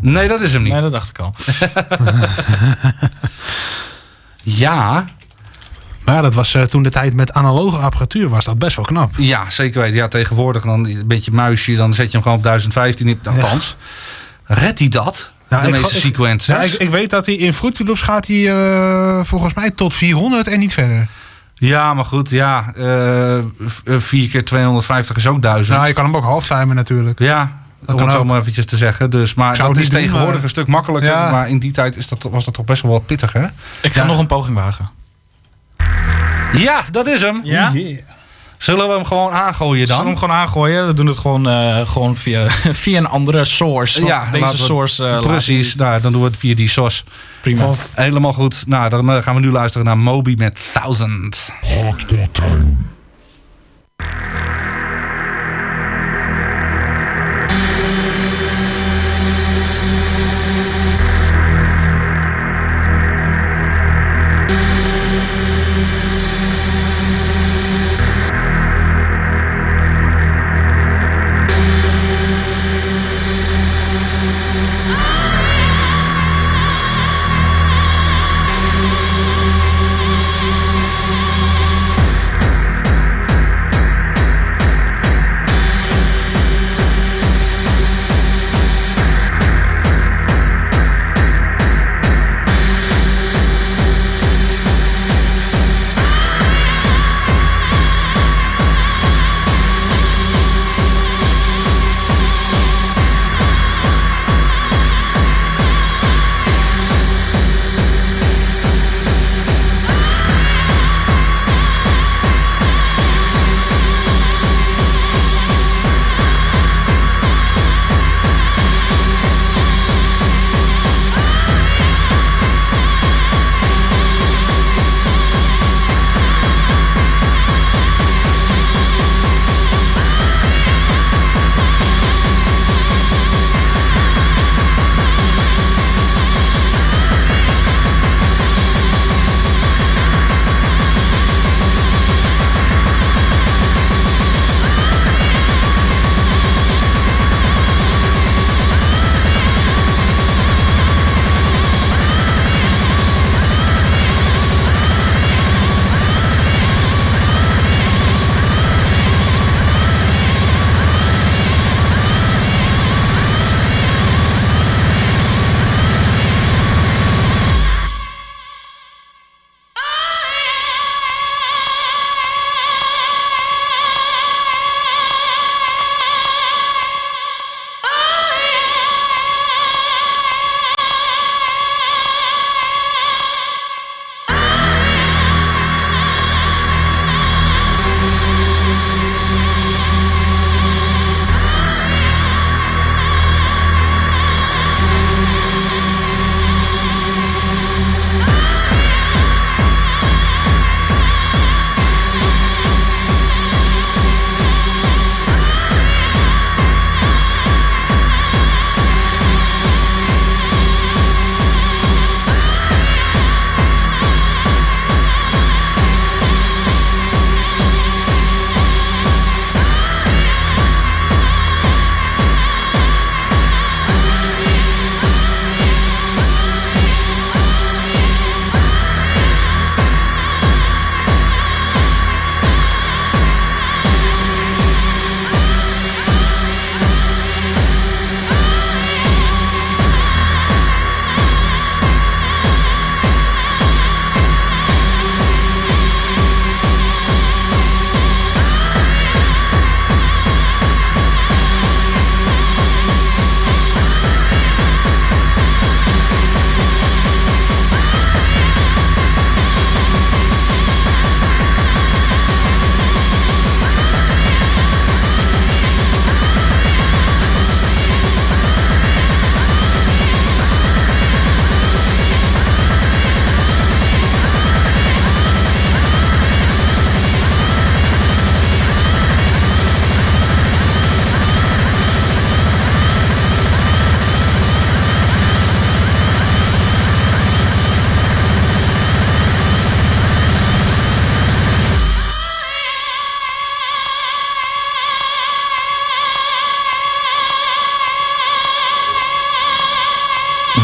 [0.00, 0.72] Nee, dat is hem niet.
[0.72, 1.34] Nee, dat dacht ik al.
[4.42, 5.04] Ja,
[6.04, 8.84] Maar ja, dat was eh, toen de tijd met analoge apparatuur was dat best wel
[8.84, 9.10] knap.
[9.16, 9.96] Ja, zeker weten.
[9.96, 13.20] Ja, tegenwoordig dan een beetje muisje, dan zet je hem gewoon op 1015 in.
[13.24, 13.76] Althans,
[14.46, 15.32] redt hij dat?
[15.48, 16.46] Ja, de ik meeste ik- sequences.
[16.54, 19.94] Ja, ik, ik weet dat hij in Fruity Loops gaat hij eh, volgens mij tot
[19.94, 21.08] 400 en niet verder.
[21.54, 22.72] Ja, maar goed, ja.
[22.76, 25.76] eh, v- eh, 4 keer 250 is ook 1000.
[25.76, 27.18] Nou, je kan hem ook halftimen natuurlijk.
[27.18, 28.24] Ja, om kan het zo ook.
[28.24, 29.10] maar eventjes te zeggen.
[29.10, 31.10] Dus, maar dat het is doen, tegenwoordig maar- een stuk makkelijker.
[31.10, 31.30] Ja.
[31.30, 33.44] Maar in die tijd is dat, was dat toch best wel wat pittig, hè?
[33.82, 34.90] Ik ga nog een poging wagen.
[36.52, 37.40] Ja, dat is hem.
[37.44, 37.72] Ja?
[38.58, 40.06] Zullen we hem gewoon aangooien Zullen we dan?
[40.06, 40.86] hem gewoon aangooien?
[40.86, 42.46] We doen het gewoon, eh, gewoon via,
[42.82, 44.04] via een andere source.
[44.04, 45.06] Ja, deze laten we- source...
[45.06, 47.04] eh, Precies, nou, dan doen we het via die SOS.
[47.42, 47.70] Prima.
[47.94, 48.64] Helemaal goed.
[48.66, 51.52] Nou, dan eh, gaan we nu luisteren naar Moby met Thousand.
[51.82, 52.64] Hardcore time.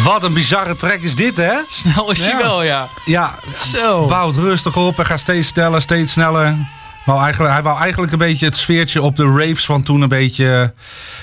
[0.09, 1.53] Wat een bizarre track is dit, hè?
[1.69, 2.89] Snel is hij wel, ja.
[3.05, 4.07] Ja, Zo.
[4.07, 6.57] bouwt rustig op en gaat steeds sneller, steeds sneller.
[7.05, 10.09] Wou eigenlijk, hij wou eigenlijk een beetje het sfeertje op de raves van toen een
[10.09, 10.75] beetje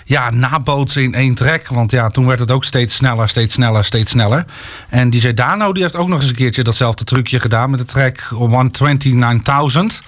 [0.04, 1.68] ja, nabootsen in één track.
[1.68, 4.46] Want ja, toen werd het ook steeds sneller, steeds sneller, steeds sneller.
[4.90, 7.86] En DJ Dano die heeft ook nog eens een keertje datzelfde trucje gedaan met de
[7.86, 10.02] track 129000.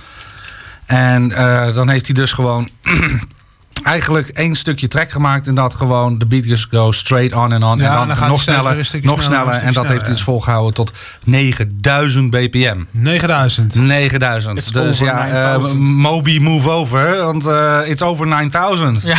[0.86, 2.70] En eh, dan heeft hij dus gewoon
[3.84, 7.64] eigenlijk één stukje track gemaakt en dat gewoon de beat just go straight on en
[7.64, 10.00] on Ja, en dan dan, gaat nog sneller, nog sneller, en dat heeft hij dus
[10.02, 10.92] sneller, volgehouden tot
[11.24, 12.84] 9000 bpm.
[12.92, 13.76] 9000.
[13.76, 14.58] 9000.
[14.58, 15.80] It's Dus over ja, eh, 9000.
[15.80, 19.02] Moby move over, want eh, it's over 9000.
[19.08, 19.18] Ja.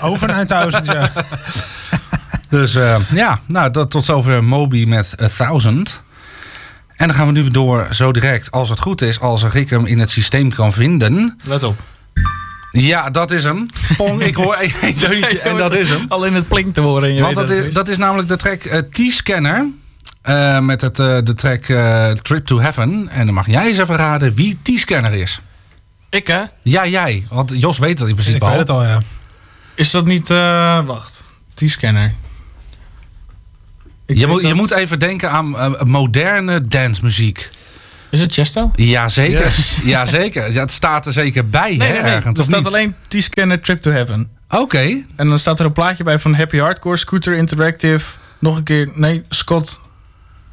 [0.00, 1.10] Over 9000, ja.
[2.48, 6.02] Dus eh, ja, nou, dat, tot zover Moby met 1000.
[6.96, 9.86] En dan gaan we nu door zo direct, als het goed is, als ik hem
[9.86, 11.38] in het systeem kan vinden.
[11.44, 11.80] Let op.
[12.70, 13.66] Ja, dat is hem.
[13.96, 16.04] Pong, ik hoor één deuntje en dat is hem.
[16.08, 17.08] Alleen het plinkt te horen.
[17.08, 19.66] en je Want weet dat is, dat is namelijk de track eh, T-Scanner.
[20.22, 23.08] eh, met het, eh, de track eh, Trip to Heaven.
[23.08, 25.40] En dan mag jij eens even raden wie T-Scanner is.
[26.10, 26.42] Ik hè?
[26.62, 27.26] Ja, jij.
[27.30, 28.48] Want Jos weet dat in principe Ik al.
[28.50, 29.00] weet het al, ja.
[29.74, 30.30] Is dat niet...
[30.30, 31.24] eh, wacht.
[31.54, 32.14] T-scanner.
[34.06, 37.50] Ik Je je moet even denken aan moderne dancemuziek.
[38.10, 38.70] Is het Chesto?
[38.74, 39.44] Jazeker.
[39.44, 39.78] Yes.
[39.84, 40.52] Jazeker.
[40.52, 42.12] Ja, het staat er zeker bij, Nee, hè, nee, nee.
[42.12, 42.38] ergens.
[42.38, 42.66] Er staat niet?
[42.66, 44.28] alleen T-scanner Trip to Heaven.
[44.50, 45.04] Oké.
[45.16, 48.04] En dan staat er een plaatje bij van Happy Hardcore, Scooter Interactive.
[48.38, 49.80] Nog een keer, nee, Scott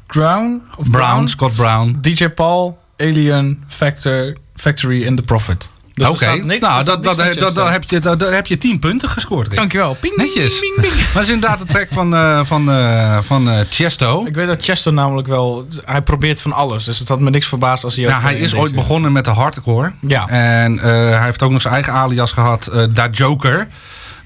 [0.06, 0.62] Brown?
[0.76, 1.98] Of Brown, Scott Brown.
[2.00, 5.70] DJ Paul, Alien, Factor, Factory en The Prophet.
[5.96, 6.26] Dus Oké.
[6.26, 9.48] Nou, dat, dat, niks dat, dat heb je, dat, daar heb je 10 punten gescoord.
[9.48, 9.56] Rick.
[9.56, 9.96] Dankjewel.
[10.00, 10.60] Ping, Netjes.
[10.76, 14.26] Maar het is inderdaad de track van, eh van, eh van eh, Chesto.
[14.26, 15.66] Ik weet dat Chesto namelijk wel...
[15.84, 16.84] Hij probeert van alles.
[16.84, 19.30] Dus het had me niks verbaasd als hij Ja, hij is ooit begonnen met de
[19.30, 19.92] hardcore.
[20.00, 20.28] Ja.
[20.28, 23.66] En eh, hij heeft ook nog zijn eigen alias gehad, eh Da Joker.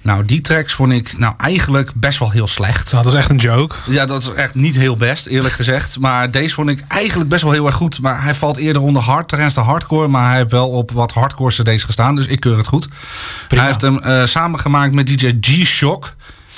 [0.03, 2.93] Nou, die tracks vond ik nou eigenlijk best wel heel slecht.
[2.93, 3.77] Nou, dat is echt een joke.
[3.89, 5.99] Ja, dat is echt niet heel best, eerlijk gezegd.
[5.99, 8.01] Maar deze vond ik eigenlijk best wel heel erg goed.
[8.01, 10.09] Maar hij valt eerder onder hard, trance de hardcore.
[10.09, 12.15] Maar hij heeft wel op wat hardcore cd's gestaan.
[12.15, 12.89] Dus ik keur het goed.
[13.49, 16.15] Hij heeft hem eh, samengemaakt met DJ G-Shock.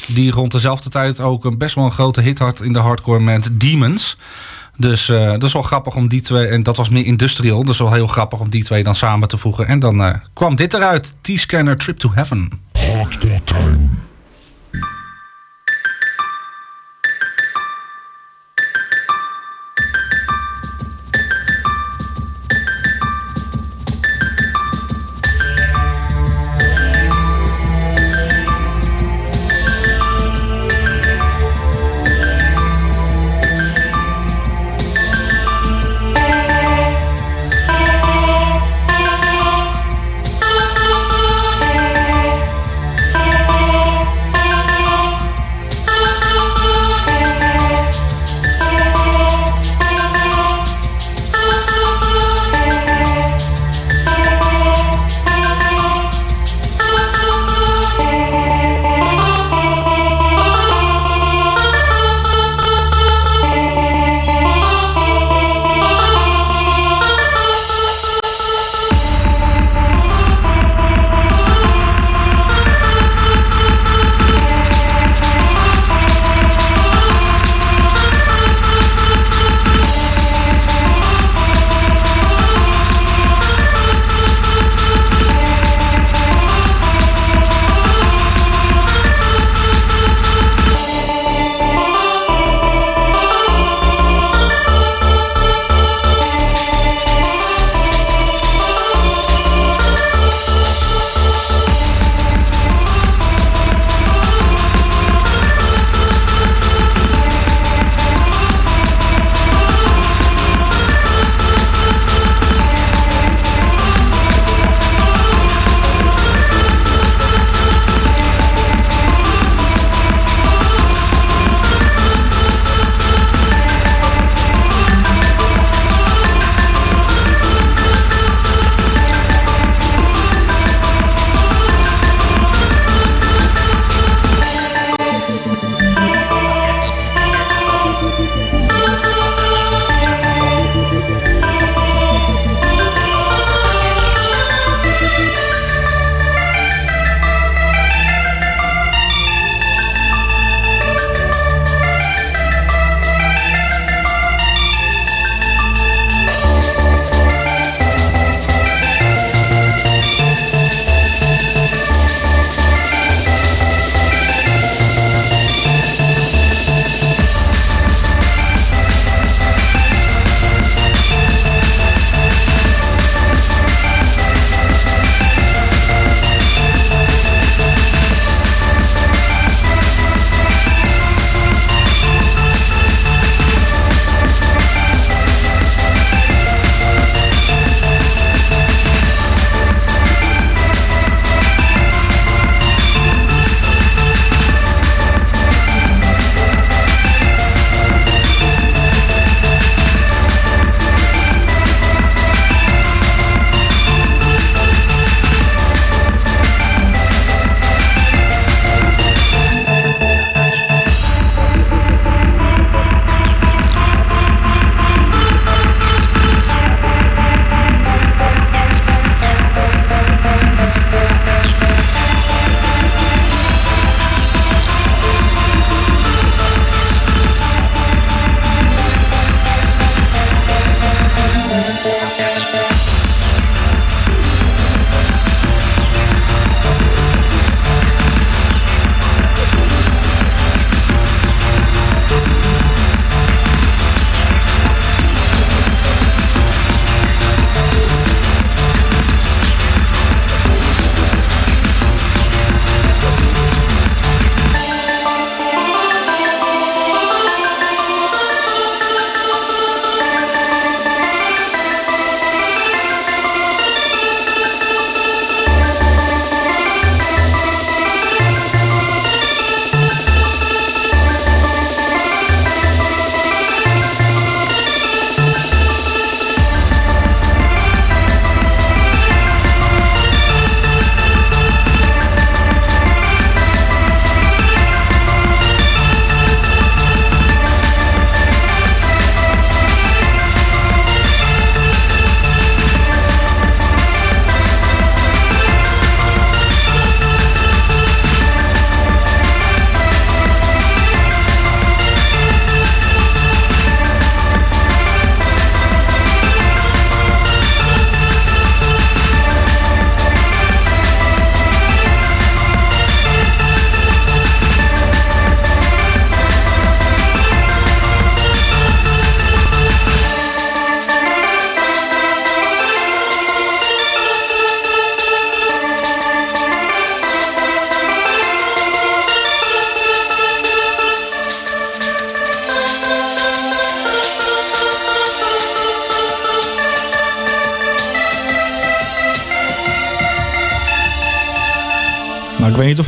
[0.06, 3.20] Die rond dezelfde tijd ook een best wel een grote hit had in de hardcore
[3.20, 4.16] met Demons.
[4.76, 6.46] Dus eh, dat is wel grappig om die twee...
[6.46, 7.64] En dat was meer industrial.
[7.64, 9.66] Dus wel heel grappig om die twee dan samen te voegen.
[9.66, 11.14] En dan eh, kwam dit eruit.
[11.20, 12.48] T-Scanner Trip to Heaven.
[12.82, 14.11] Hardcore time.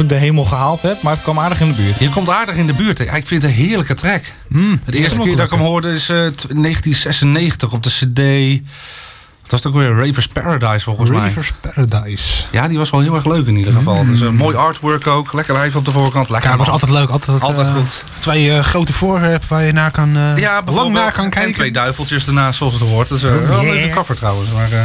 [0.08, 1.98] De hemel gehaald heb, maar het kwam aardig in de buurt.
[1.98, 3.00] Je komt aardig in de buurt.
[3.00, 4.22] Ik vind het een heerlijke track.
[4.48, 8.62] de eerste keer dat ik hem hoorde is eh, t- 1996 op de CD.
[9.42, 11.26] Dat was ook weer Ravers Paradise volgens mij.
[11.26, 12.44] Rivers Paradise.
[12.50, 14.04] Ja, die was wel heel erg leuk in ieder geval.
[14.06, 15.32] Dus een mooi artwork ook.
[15.32, 16.28] Lekker lijf op de voorkant.
[16.28, 17.08] Lekker Ja, dat was altijd leuk.
[17.08, 18.04] Altijd, Altijd eh, goed.
[18.18, 21.52] Twee eh, grote voorwerpen waar je naar kan, eh, Ja, lang naar kan En kijken.
[21.52, 23.08] twee duiveltjes ernaast, zoals het hoort.
[23.08, 24.50] Dat is eh, wel een leuke cover trouwens.
[24.52, 24.78] Maar, eh,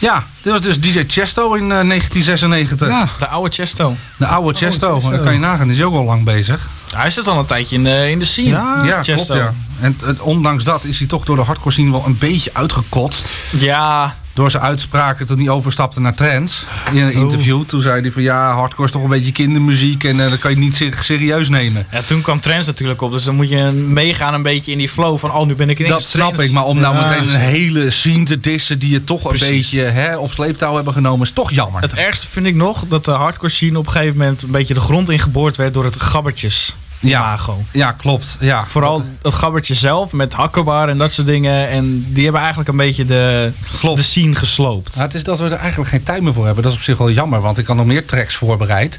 [0.00, 2.88] ja, dit was dus DJ Chesto in eh, 1996.
[2.88, 3.06] Ja.
[3.18, 3.96] De oude Chesto.
[4.16, 5.00] De oude Chesto.
[5.10, 6.68] Dat kan je nagaan, die is ook al lang bezig.
[6.94, 8.48] Hij zit al een tijdje in de, in de scene.
[8.48, 9.34] Ja, ja, Chesto.
[9.34, 9.52] klopt ja.
[9.80, 13.28] En eh, ondanks dat is hij toch door de hardcore scene wel een beetje uitgekotst.
[13.50, 16.64] Ja, Door zijn uitspraken toen hij overstapte naar trance.
[16.92, 17.02] In Oh.
[17.02, 17.62] een interview.
[17.62, 20.04] Toen zei hij van ja, hardcore is toch een beetje kindermuziek.
[20.04, 21.86] En eh, dat kan je niet ser- serieus nemen.
[21.92, 23.12] Ja, toen kwam trends natuurlijk op.
[23.12, 25.32] Dus dan moet je meegaan een beetje in die flow van...
[25.32, 26.44] oh, nu ben ik ineens Dat snap trends.
[26.44, 26.52] ik.
[26.52, 30.16] Maar om nou meteen een hele scene te dissen die je toch een beetje hè,
[30.16, 31.82] op sleeptouw hebben genomen, is toch jammer.
[31.82, 34.42] Het ergste vind ik nog dat de hardcore scene op een gegeven moment...
[34.42, 37.18] een beetje de grond ingeboord werd door het gabbertjes Ja.
[37.20, 37.62] imago.
[37.72, 38.36] Ja, klopt.
[38.40, 38.64] Ja.
[38.64, 41.68] Vooral het gabbertje zelf met hakkenbar en dat soort dingen.
[41.68, 43.96] En die hebben eigenlijk een beetje de, Klopt.
[43.98, 44.94] de scene gesloopt.
[44.94, 46.62] Nou, het is dat we er eigenlijk geen tijd meer voor hebben.
[46.62, 48.98] Dat is op zich wel jammer, want ik had nog meer tracks voorbereid.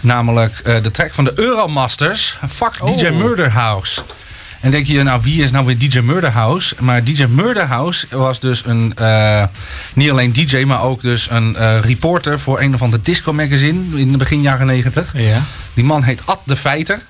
[0.00, 2.38] Namelijk eh, de track van de Euromasters.
[2.48, 3.16] Fuck DJ Oh.
[3.16, 4.02] Murderhouse.
[4.60, 6.74] En denk je, nou wie is nou weer DJ Murderhouse?
[6.78, 9.44] Maar DJ Murderhouse was dus een, eh,
[9.94, 14.00] niet alleen DJ, maar ook dus een eh, reporter voor een of ander disco magazine
[14.00, 15.12] in de begin jaren negentig.
[15.16, 15.42] Ja.
[15.74, 17.00] Die man heet Ad de Feiter.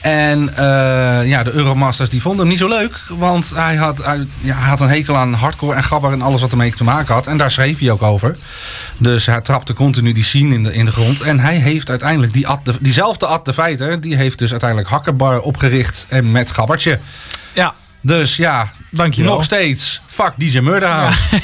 [0.00, 3.00] En eh, ja, de Euromasters die vonden hem niet zo leuk.
[3.08, 6.50] Want hij had, hij, ja, had een hekel aan hardcore en gabber en alles wat
[6.50, 7.26] ermee te maken had.
[7.26, 8.36] En daar schreef hij ook over.
[8.98, 11.20] Dus hij trapte continu die scene in de, in de grond.
[11.20, 14.00] En hij heeft uiteindelijk die Ad de, diezelfde Ad de Feiter...
[14.00, 16.98] die heeft dus uiteindelijk Hakkerbar opgericht en met gabbertje.
[17.52, 19.32] Ja, Dus ja, dankjewel.
[19.32, 20.00] nog steeds.
[20.06, 21.18] Fuck DJ Murderhouse.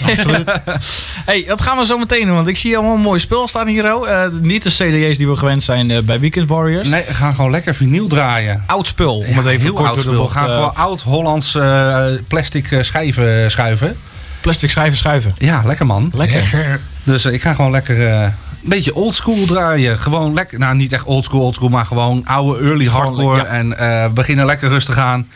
[1.24, 3.66] Hey, dat gaan we zo meteen doen, want ik zie allemaal een mooi spul staan
[3.66, 3.94] hier.
[3.94, 4.10] oh.
[4.10, 6.88] Eh, niet de CD's die we gewend zijn eh, bij Weekend Warriors.
[6.88, 8.62] Nee, we gaan gewoon lekker vinyl draaien.
[8.66, 10.26] Oud spul, om Ja, het even heel kort oud door de spul.
[10.28, 13.96] We gaan gewoon oud-Hollands eh, plastic eh, schijven schuiven.
[14.40, 15.34] plastic schrijven, schuiven.
[15.38, 16.10] Ja, lekker man.
[16.14, 16.80] Lekker.
[17.02, 18.32] Dus ik ga gewoon lekker eh, een
[18.62, 19.98] beetje oldschool draaien.
[19.98, 23.36] Gewoon lekker, nou niet echt oldschool, oldschool, maar gewoon oude early hardcore.
[23.36, 23.44] ja.
[23.44, 25.28] En eh beginnen lekker rustig aan.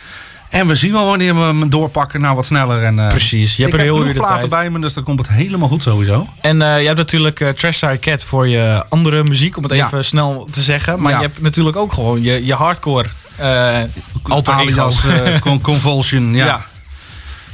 [0.50, 2.82] En we zien wel wanneer we hem doorpakken, nou wat sneller.
[2.84, 4.50] En, eh, Precies, je hebt een heel uur de platen tijd.
[4.50, 6.26] bij me, dus dan komt het helemaal goed sowieso.
[6.40, 9.72] En eh, je hebt natuurlijk eh Trash Side Cat voor je andere muziek, om het
[9.74, 9.86] Ja.
[9.86, 11.00] even snel te zeggen.
[11.02, 11.20] Maar Ja.
[11.20, 13.78] je hebt natuurlijk ook gewoon je, je hardcore eh
[14.22, 14.80] alter ego.
[14.80, 15.04] Alias
[15.40, 16.44] con- Convulsion, ja.
[16.46, 16.66] Ja.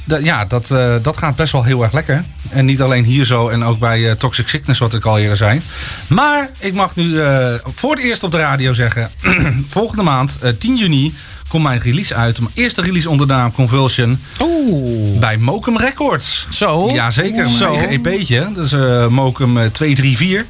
[0.06, 2.24] Da- ja, dat, eh, dat gaat best wel heel erg lekker.
[2.50, 5.36] En niet alleen hier zo en ook bij eh, Toxic Sickness, wat ik al eerder
[5.36, 5.60] zei.
[6.06, 9.10] Maar ik mag nu eh, voor het eerst op de radio zeggen...
[9.68, 11.14] volgende maand, eh, 10 juni,
[11.48, 12.40] komt mijn release uit.
[12.40, 15.18] Mijn eerste release onder de naam Convulsion Oeh.
[15.18, 16.46] bij Mokum Records.
[16.50, 16.88] Zo.
[16.92, 17.74] Jazeker, mijn Zo.
[17.74, 18.48] eigen EP'tje.
[18.54, 18.72] Dus
[19.10, 20.44] Mokum eh, 234.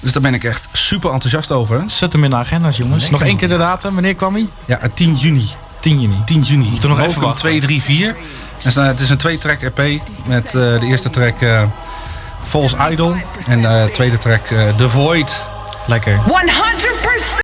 [0.00, 1.82] Dus daar ben ik echt super enthousiast over.
[1.86, 3.10] Zet hem in de agenda's, jongens.
[3.10, 3.94] Nog één keer de datum.
[3.94, 4.46] Wanneer kwam hij?
[4.66, 5.46] Ja, eh, 10 juni.
[5.80, 6.16] 10 juni.
[6.24, 6.68] 10 juni.
[6.70, 7.40] Moeten nog even Mokum wachten.
[7.40, 8.16] 234.
[8.62, 10.00] En sta- het is een twee-track EP.
[10.24, 11.62] Met eh, de eerste track eh,
[12.44, 13.14] False Idol.
[13.46, 15.44] En de tweede track eh, The Void.
[15.86, 16.18] Lekker.
[16.26, 17.39] 100%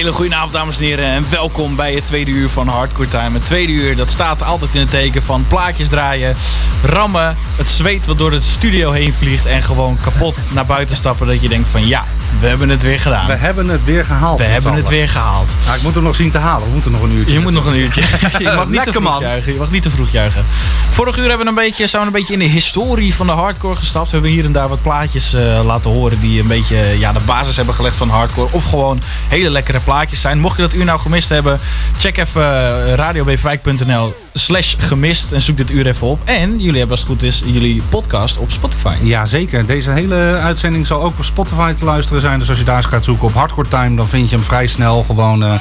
[0.00, 1.04] hele goede avond, dames en heren.
[1.04, 3.32] En welkom bij het tweede uur van Hardcore Time.
[3.32, 6.36] Het tweede uur, dat staat altijd in het teken van plaatjes draaien,
[6.84, 11.26] rammen, het zweet wat door de studio heen vliegt en gewoon kapot naar buiten stappen.
[11.26, 12.04] Dat je denkt van ja,
[12.40, 13.26] we hebben het weer gedaan.
[13.26, 14.38] We hebben het weer gehaald.
[14.38, 15.48] We hebben het weer gehaald.
[15.66, 16.66] Ja, ik moet hem nog zien te halen.
[16.66, 17.32] We moeten nog een uurtje.
[17.32, 18.02] Je moet nog een uurtje.
[18.38, 19.20] Je mag niet te Lekker, vroeg man.
[19.20, 19.52] juichen.
[19.52, 20.44] Je mag niet te vroeg juichen.
[20.92, 23.32] Vorig uur hebben we een beetje, zijn we een beetje in de historie van de
[23.32, 24.06] hardcore gestapt.
[24.06, 27.20] We hebben hier en daar wat plaatjes eh, laten horen die een beetje ja, de
[27.26, 28.48] basis hebben gelegd van hardcore.
[28.50, 30.38] Of gewoon hele lekkere plaatjes zijn.
[30.40, 31.60] Mocht je dat uur nou gemist hebben,
[31.98, 36.20] check even uh, radiobvijk.nl slash gemist en zoek dit uur even op.
[36.24, 38.94] En jullie hebben als het goed is jullie podcast op Spotify.
[39.02, 39.66] Ja, zeker.
[39.66, 42.38] Deze hele uitzending zal ook op Spotify te luisteren zijn.
[42.38, 44.66] Dus als je daar eens gaat zoeken op Hardcore Time, dan vind je hem vrij
[44.66, 45.02] snel.
[45.02, 45.52] Gewoon eh,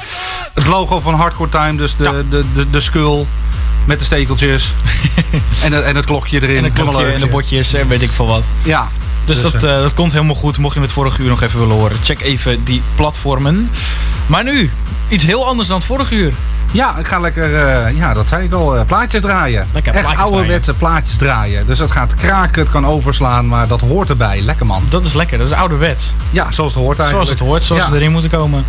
[0.54, 2.12] het logo van Hardcore Time, dus de, Ja.
[2.30, 3.26] de, de, de skull
[3.86, 4.74] met de stekeltjes.
[5.64, 6.66] en, het- en het klokje erin.
[6.66, 8.44] En klokje en de botjes en weet ik veel wat.
[8.64, 8.88] Ja.
[9.34, 10.58] Dus, Dus, dat, eh, dat komt helemaal goed.
[10.58, 13.70] Mocht je het vorige uur nog even willen horen, check even die platformen.
[14.28, 14.72] Maar nu,
[15.08, 16.34] iets heel anders dan het vorige uur.
[16.72, 19.68] Ja, ik ga lekker, eh, ja, dat zei ik al, eh, plaatjes draaien.
[19.74, 21.66] Lekker Echt plaatjes ouderwetse plaatjes draaien.
[21.66, 24.42] Dus het gaat kraken, het kan overslaan, maar dat hoort erbij.
[24.42, 24.84] Lekker man.
[24.90, 26.12] Dat is lekker, dat is ouderwets.
[26.32, 27.28] Ja, zoals het hoort eigenlijk.
[27.28, 27.90] Zoals het hoort, zoals Ja.
[27.90, 28.66] ze erin moeten komen.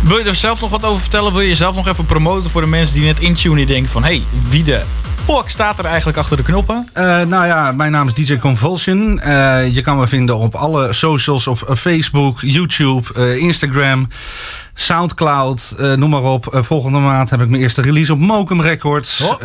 [0.00, 1.32] Wil je er zelf nog wat over vertellen?
[1.32, 4.02] Wil je jezelf nog even promoten voor de mensen die net intunen die denken van...
[4.04, 4.82] hé, hey, wie de
[5.26, 6.88] fuck staat er eigenlijk achter de knoppen?
[6.92, 9.20] Eh, nou ja, mijn naam is DJ Convulsion.
[9.20, 14.08] Eh, je kan me vinden op alle socials, op eh, Facebook, YouTube, Instagram,
[14.74, 16.48] Soundcloud, noem maar op.
[16.52, 19.20] Volgende maand heb ik mijn eerste release op Mokum Records.
[19.20, 19.40] Oh.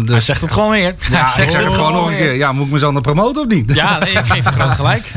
[0.00, 0.94] Dus, Hij zegt het gewoon weer.
[1.10, 2.34] ja, ik zeg het gewoon nog een keer.
[2.34, 3.74] Ja, moet ik mezelf dan promoten of niet?
[3.74, 5.10] Ja, nee, ik geef je groot gelijk.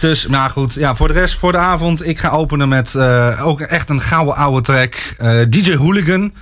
[0.00, 0.74] Dus, nou goed.
[0.74, 2.06] Ja, voor de rest, voor de avond.
[2.06, 2.96] Ik ga openen met
[3.40, 4.94] ook echt een gouden oude track.
[5.48, 6.32] DJ Hooligan,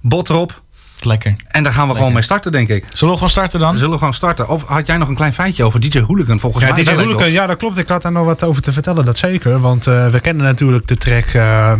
[0.00, 0.62] Botrop.
[1.00, 1.36] Lekker.
[1.48, 2.84] En daar gaan we gewoon mee starten, denk ik.
[2.92, 3.76] Zullen we gewoon starten dan?
[3.76, 4.48] Zullen we gewoon starten?
[4.48, 6.38] Of had jij nog een klein feitje over DJ Hooligan?
[6.40, 7.78] Volgens Ja, mij DJ wel, Hooligan, ja, dat klopt.
[7.78, 9.60] Ik had daar nog wat over te vertellen, dat zeker.
[9.60, 11.26] Want eh, we kennen natuurlijk de track...
[11.26, 11.72] eh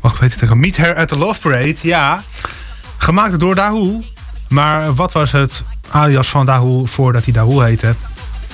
[0.00, 1.76] wacht, weet het Meet Her at the Love Parade.
[1.82, 2.22] Ja,
[2.96, 4.04] gemaakt door Dahul.
[4.48, 7.94] Maar wat was het alias van Dahul voordat hij Dahul heette?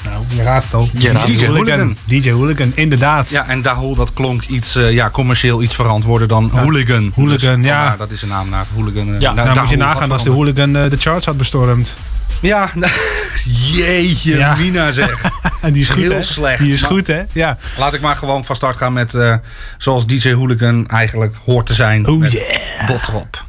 [0.05, 0.89] Nou, je raadt het al.
[0.93, 1.39] Je raadt het.
[1.39, 1.97] DJ Hooligan.
[2.05, 3.31] DJ Hooligan, inderdaad.
[3.31, 7.13] Ja, en Dahul, dat klonk iets eh, ja, commercieel iets verantwoorder dan Hooligan.
[7.15, 7.79] Hooligan, Dus ja.
[7.81, 9.15] vandaar, dat is een naam naar Hooligan.
[9.15, 10.31] eh, Ja, nou moet je nagaan als de.
[10.31, 11.95] Hooligan eh, de charts had bestormd.
[12.41, 12.71] Ja,
[13.73, 14.55] jeetje, Ja.
[14.55, 15.23] Mina zeg.
[15.61, 16.23] En die is goed, Heel hè?
[16.23, 17.23] slecht, Die is maar- goed, hè?
[17.33, 17.59] Ja.
[17.79, 19.35] Laat ik maar gewoon van start gaan met eh,
[19.79, 22.07] zoals DJ Hooligan eigenlijk hoort te zijn.
[22.07, 22.87] Oh met yeah.
[22.87, 23.45] Botrop.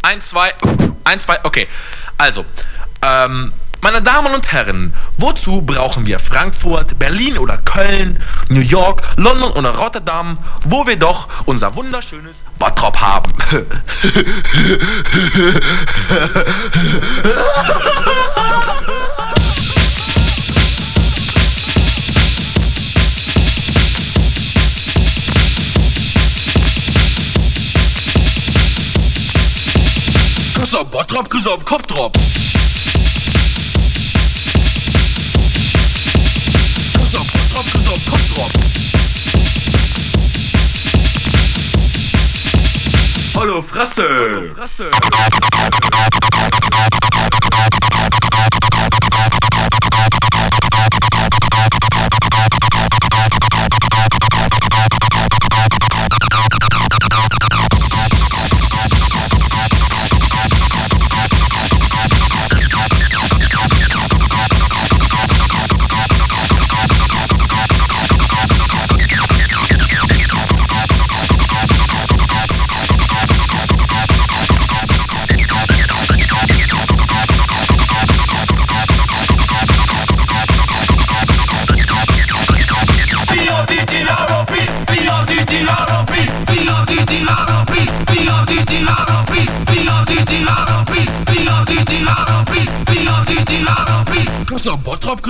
[0.00, 0.52] 1, 2,
[1.04, 1.68] 1, 2, okay.
[2.16, 2.44] Also,
[3.06, 3.52] ähm,
[3.82, 9.76] meine Damen und Herren, wozu brauchen wir Frankfurt, Berlin oder Köln, New York, London oder
[9.76, 13.32] Rotterdam, wo wir doch unser wunderschönes Bottrop haben?
[30.76, 32.18] Auf Bottrop, auf Kopfdrop.
[43.36, 44.02] Hallo Fresse.
[44.54, 44.88] Fresse.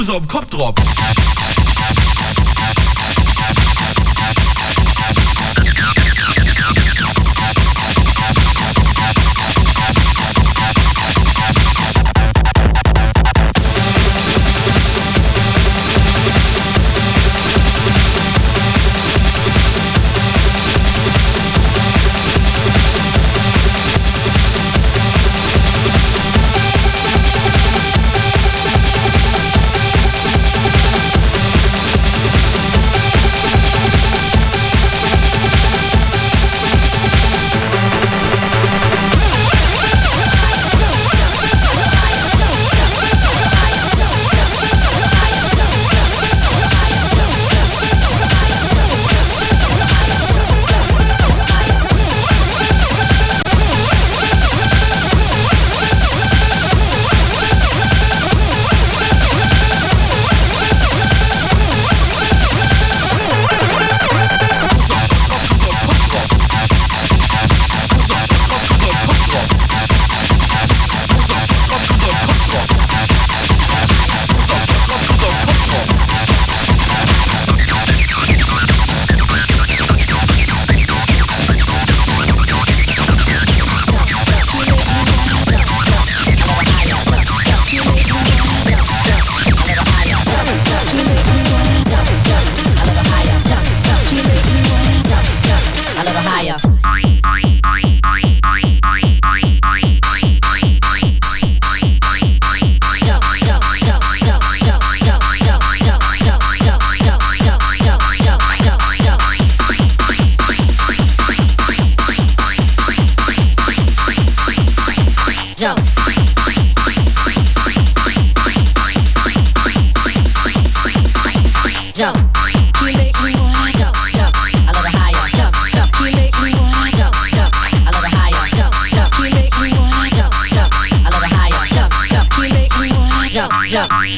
[0.09, 0.46] of Copy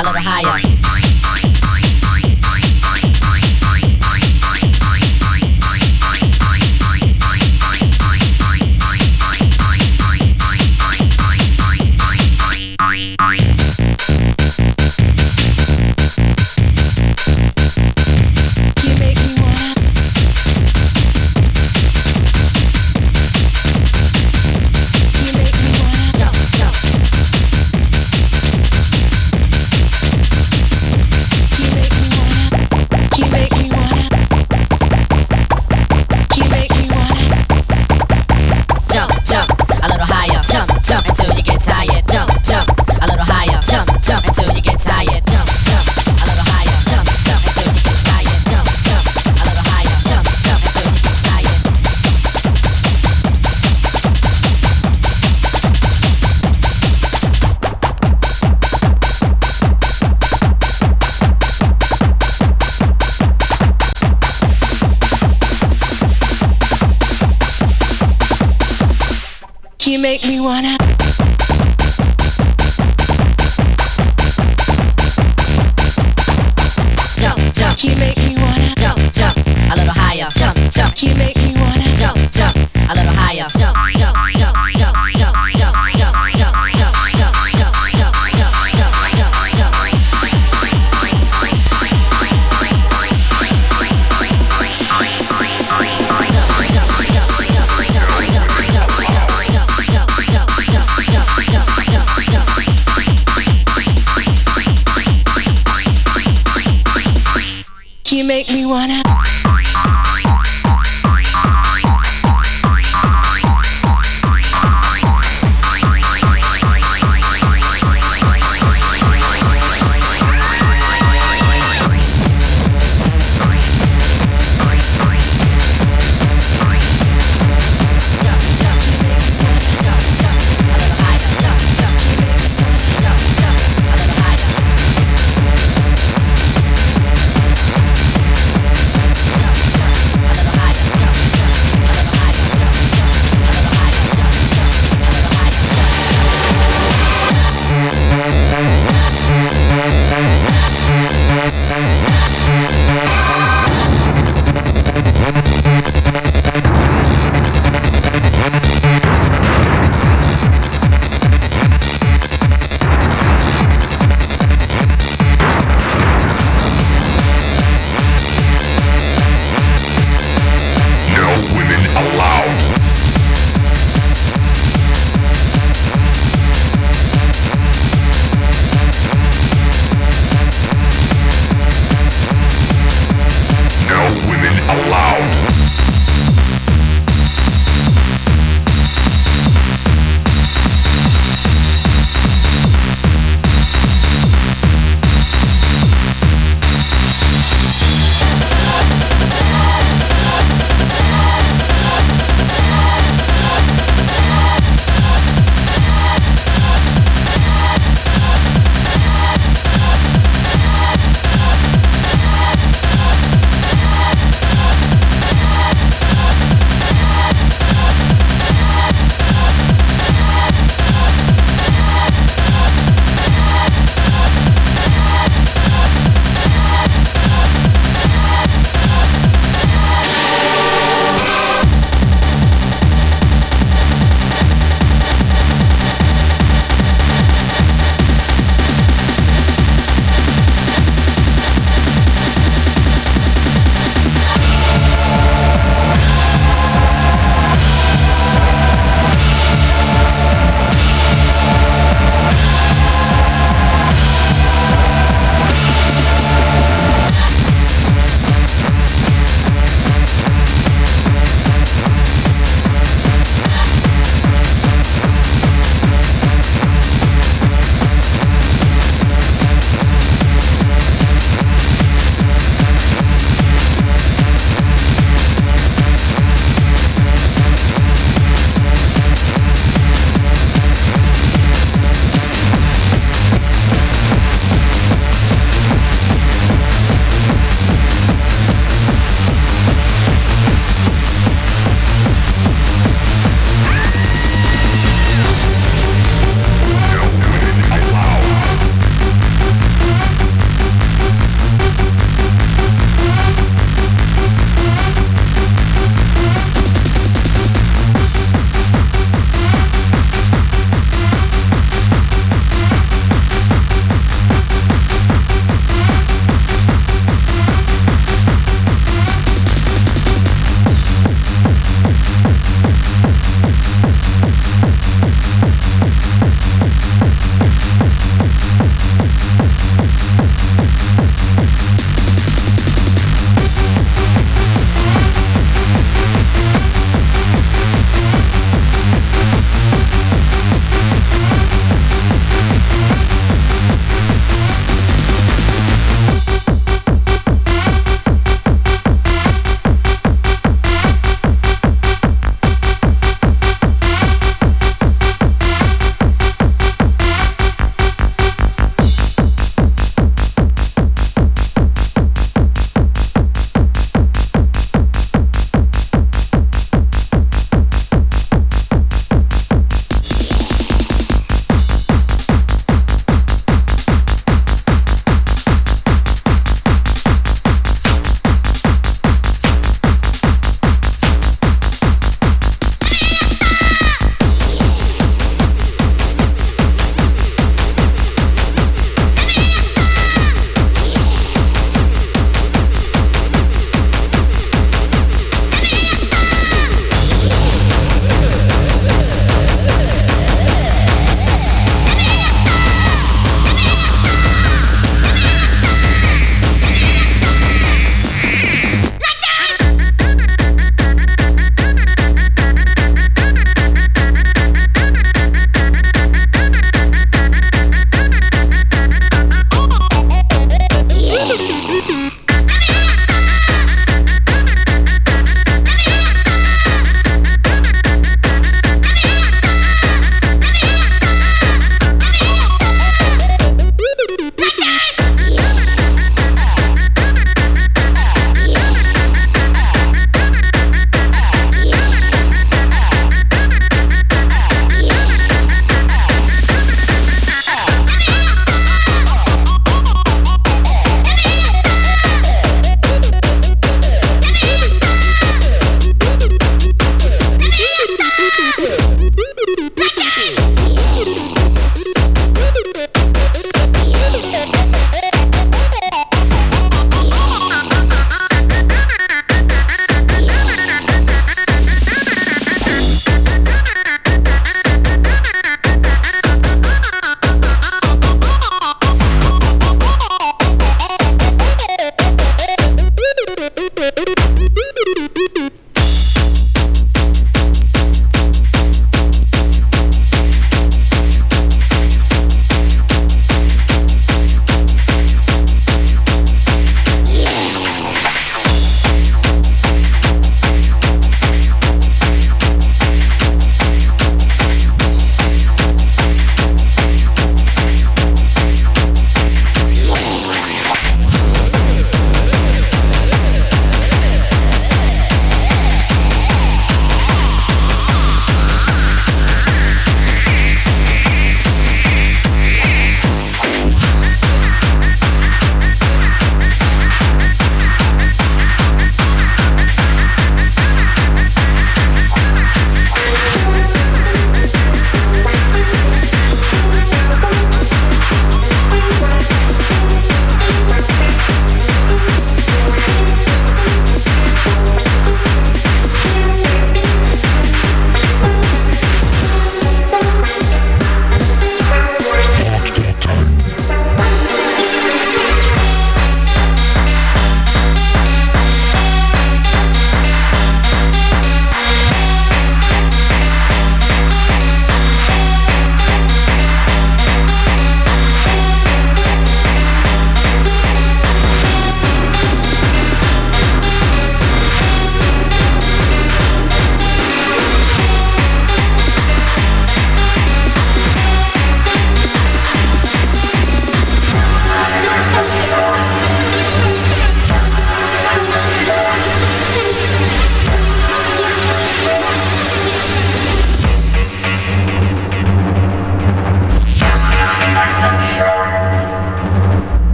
[0.00, 0.69] a little higher.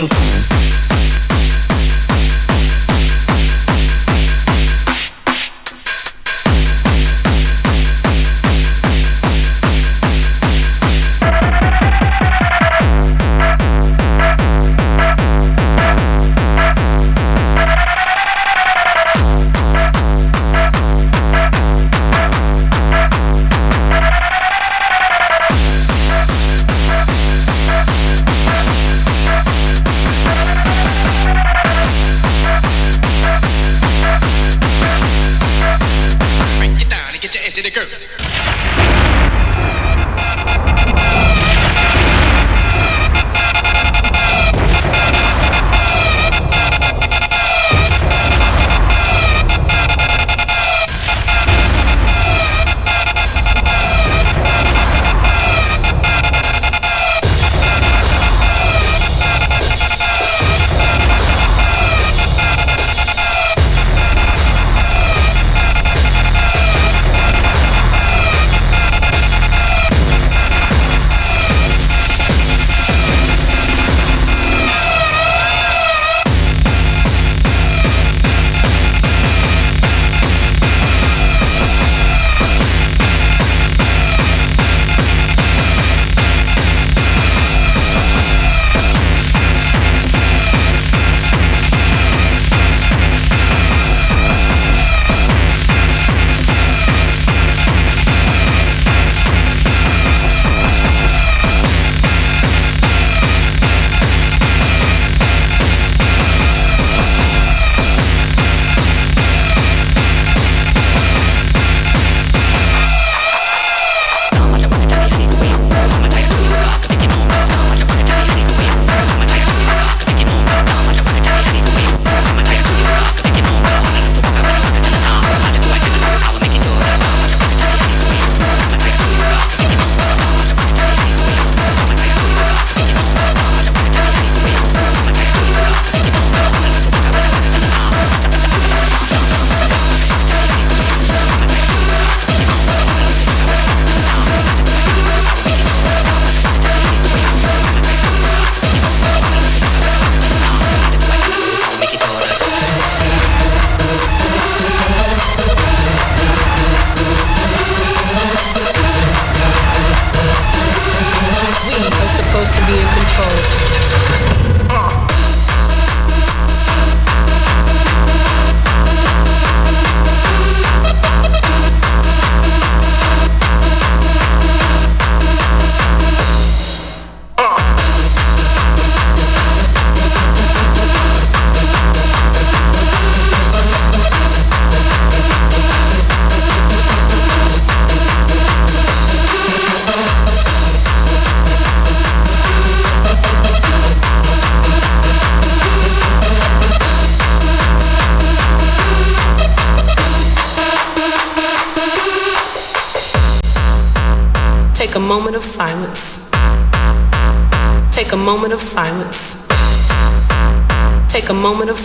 [0.00, 0.91] brain.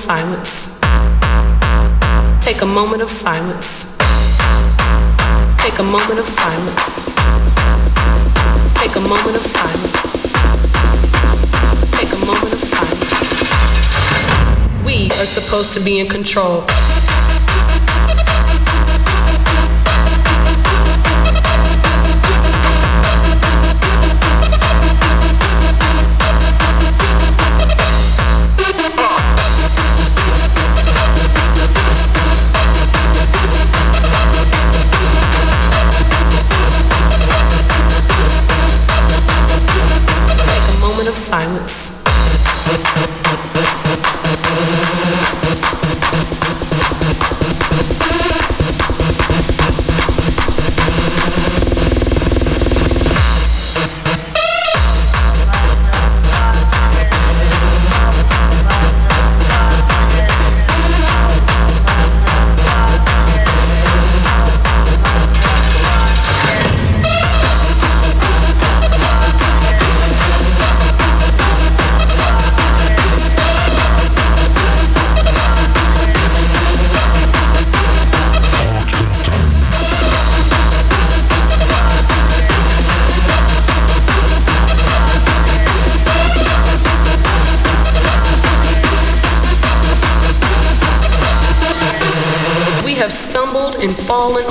[0.07, 0.79] Silence.
[2.39, 3.97] Take a moment of silence.
[5.57, 7.13] Take a moment of silence.
[8.79, 10.31] Take a moment of silence.
[11.91, 13.03] Take a moment of silence.
[14.85, 16.63] We are supposed to be in control.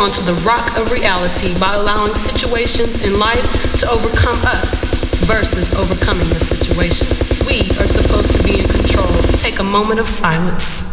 [0.07, 3.43] Onto the rock of reality by allowing situations in life
[3.75, 7.43] to overcome us versus overcoming the situations.
[7.43, 9.11] We are supposed to be in control.
[9.43, 10.86] Take a moment of silence.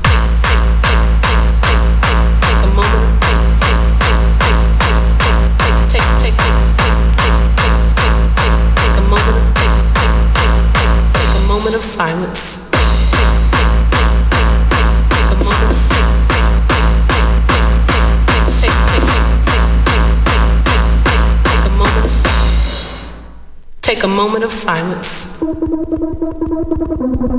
[26.13, 27.32] どこどこどこ?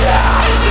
[0.00, 0.69] Stop!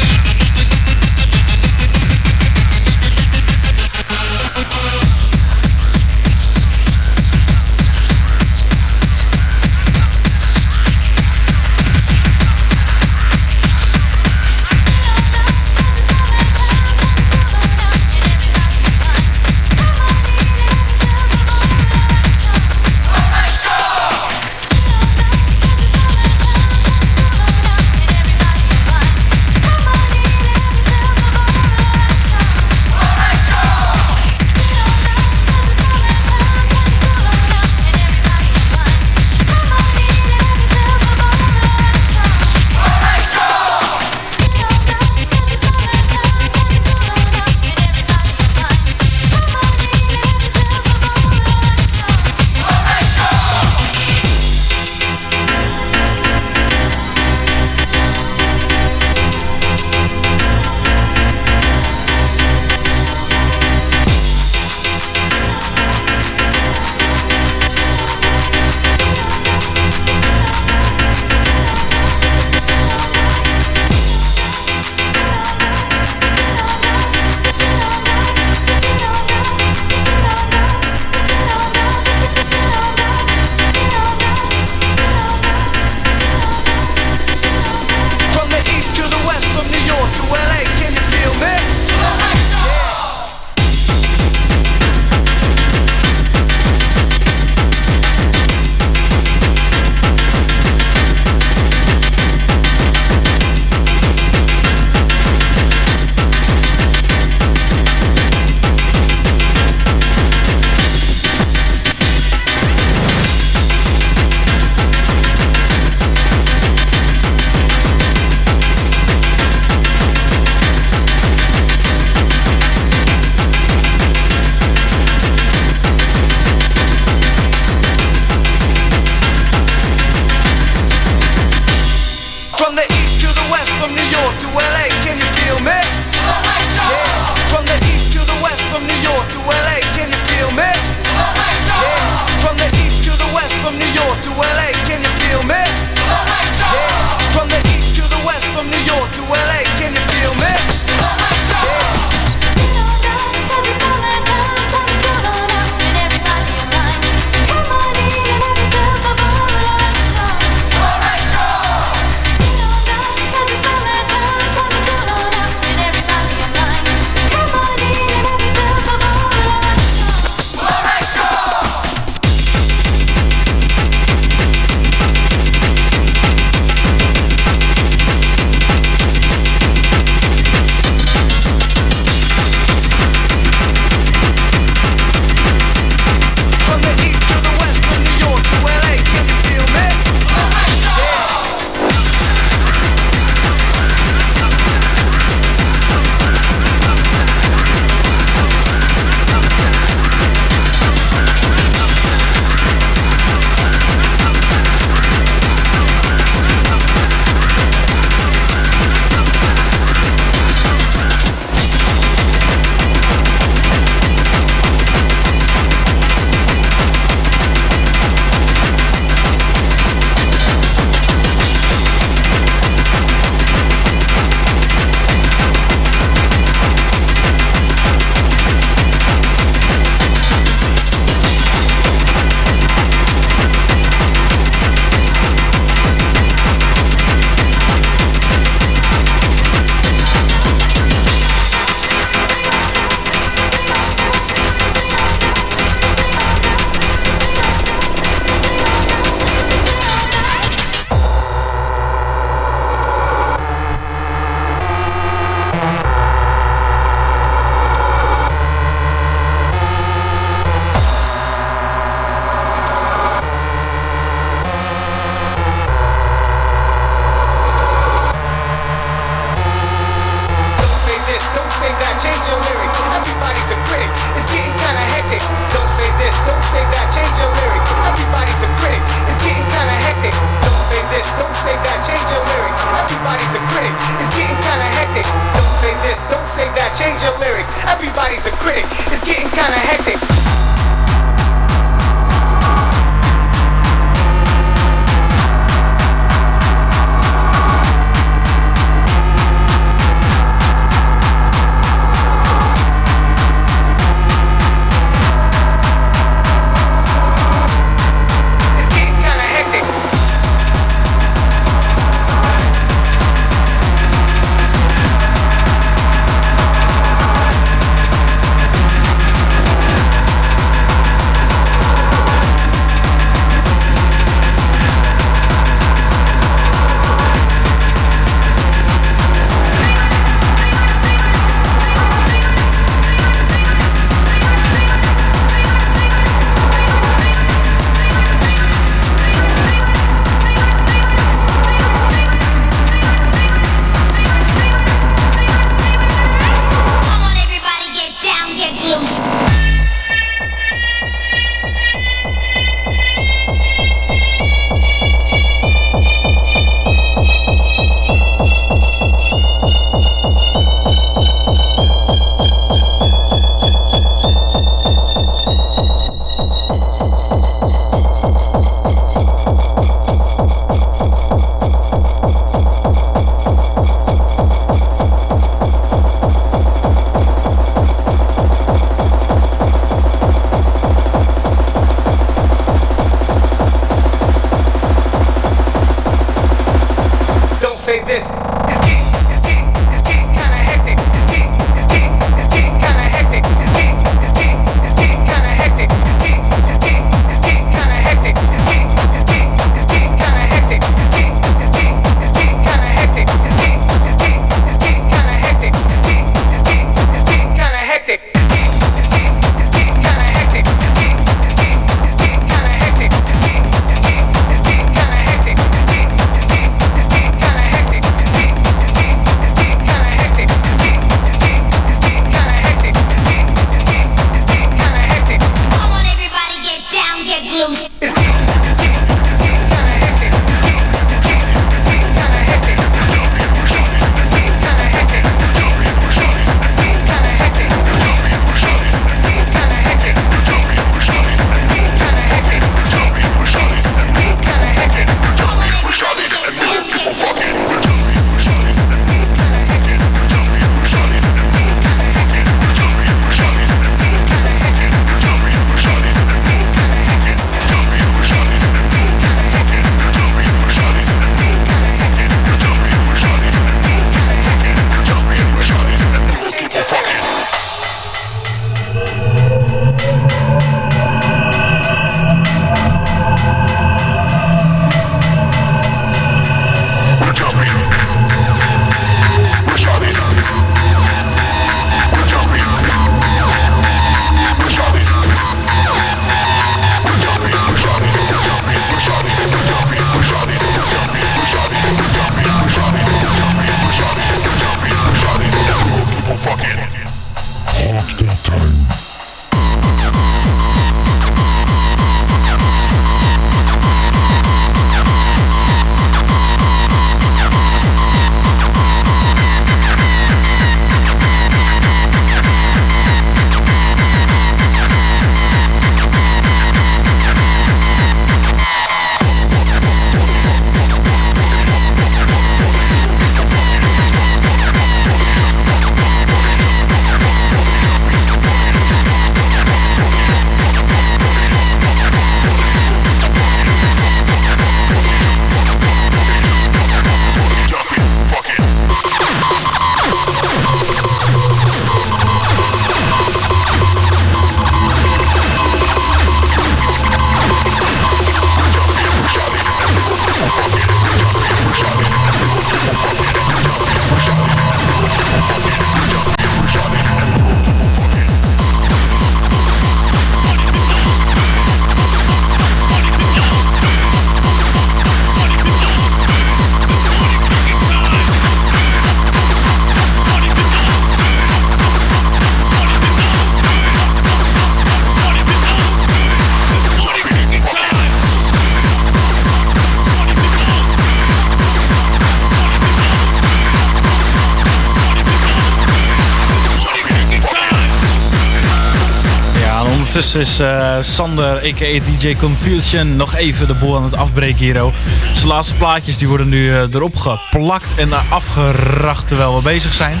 [589.98, 591.80] Ondertussen is eh, Sander, a.k.a.
[591.90, 594.64] DJ Confusion, nog even de boel aan het afbreken hier.
[594.64, 594.74] oh.
[595.14, 600.00] Zijn laatste plaatjes die worden nu eh, erop geplakt en afgeracht terwijl we bezig zijn.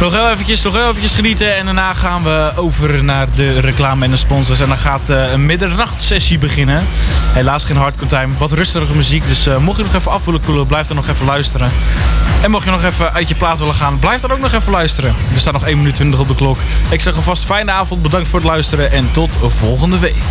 [0.00, 4.04] Nog heel eventjes, nog heel eventjes genieten en daarna gaan we over naar de reclame
[4.04, 4.60] en de sponsors.
[4.60, 6.84] En dan gaat eh, een middernachtsessie beginnen.
[7.32, 9.26] Helaas geen hardcore time, wat rustige muziek.
[9.26, 11.70] Dus eh, mocht je nog even af willen koelen, blijf dan nog even luisteren.
[12.44, 14.72] En mocht je nog even uit je plaat willen gaan, blijf dan ook nog even
[14.72, 15.14] luisteren.
[15.32, 16.58] Er staat nog 1 minuut 20 op de klok.
[16.90, 20.22] Ik zeg alvast fijne avond, bedankt voor het luisteren en tot volgende week.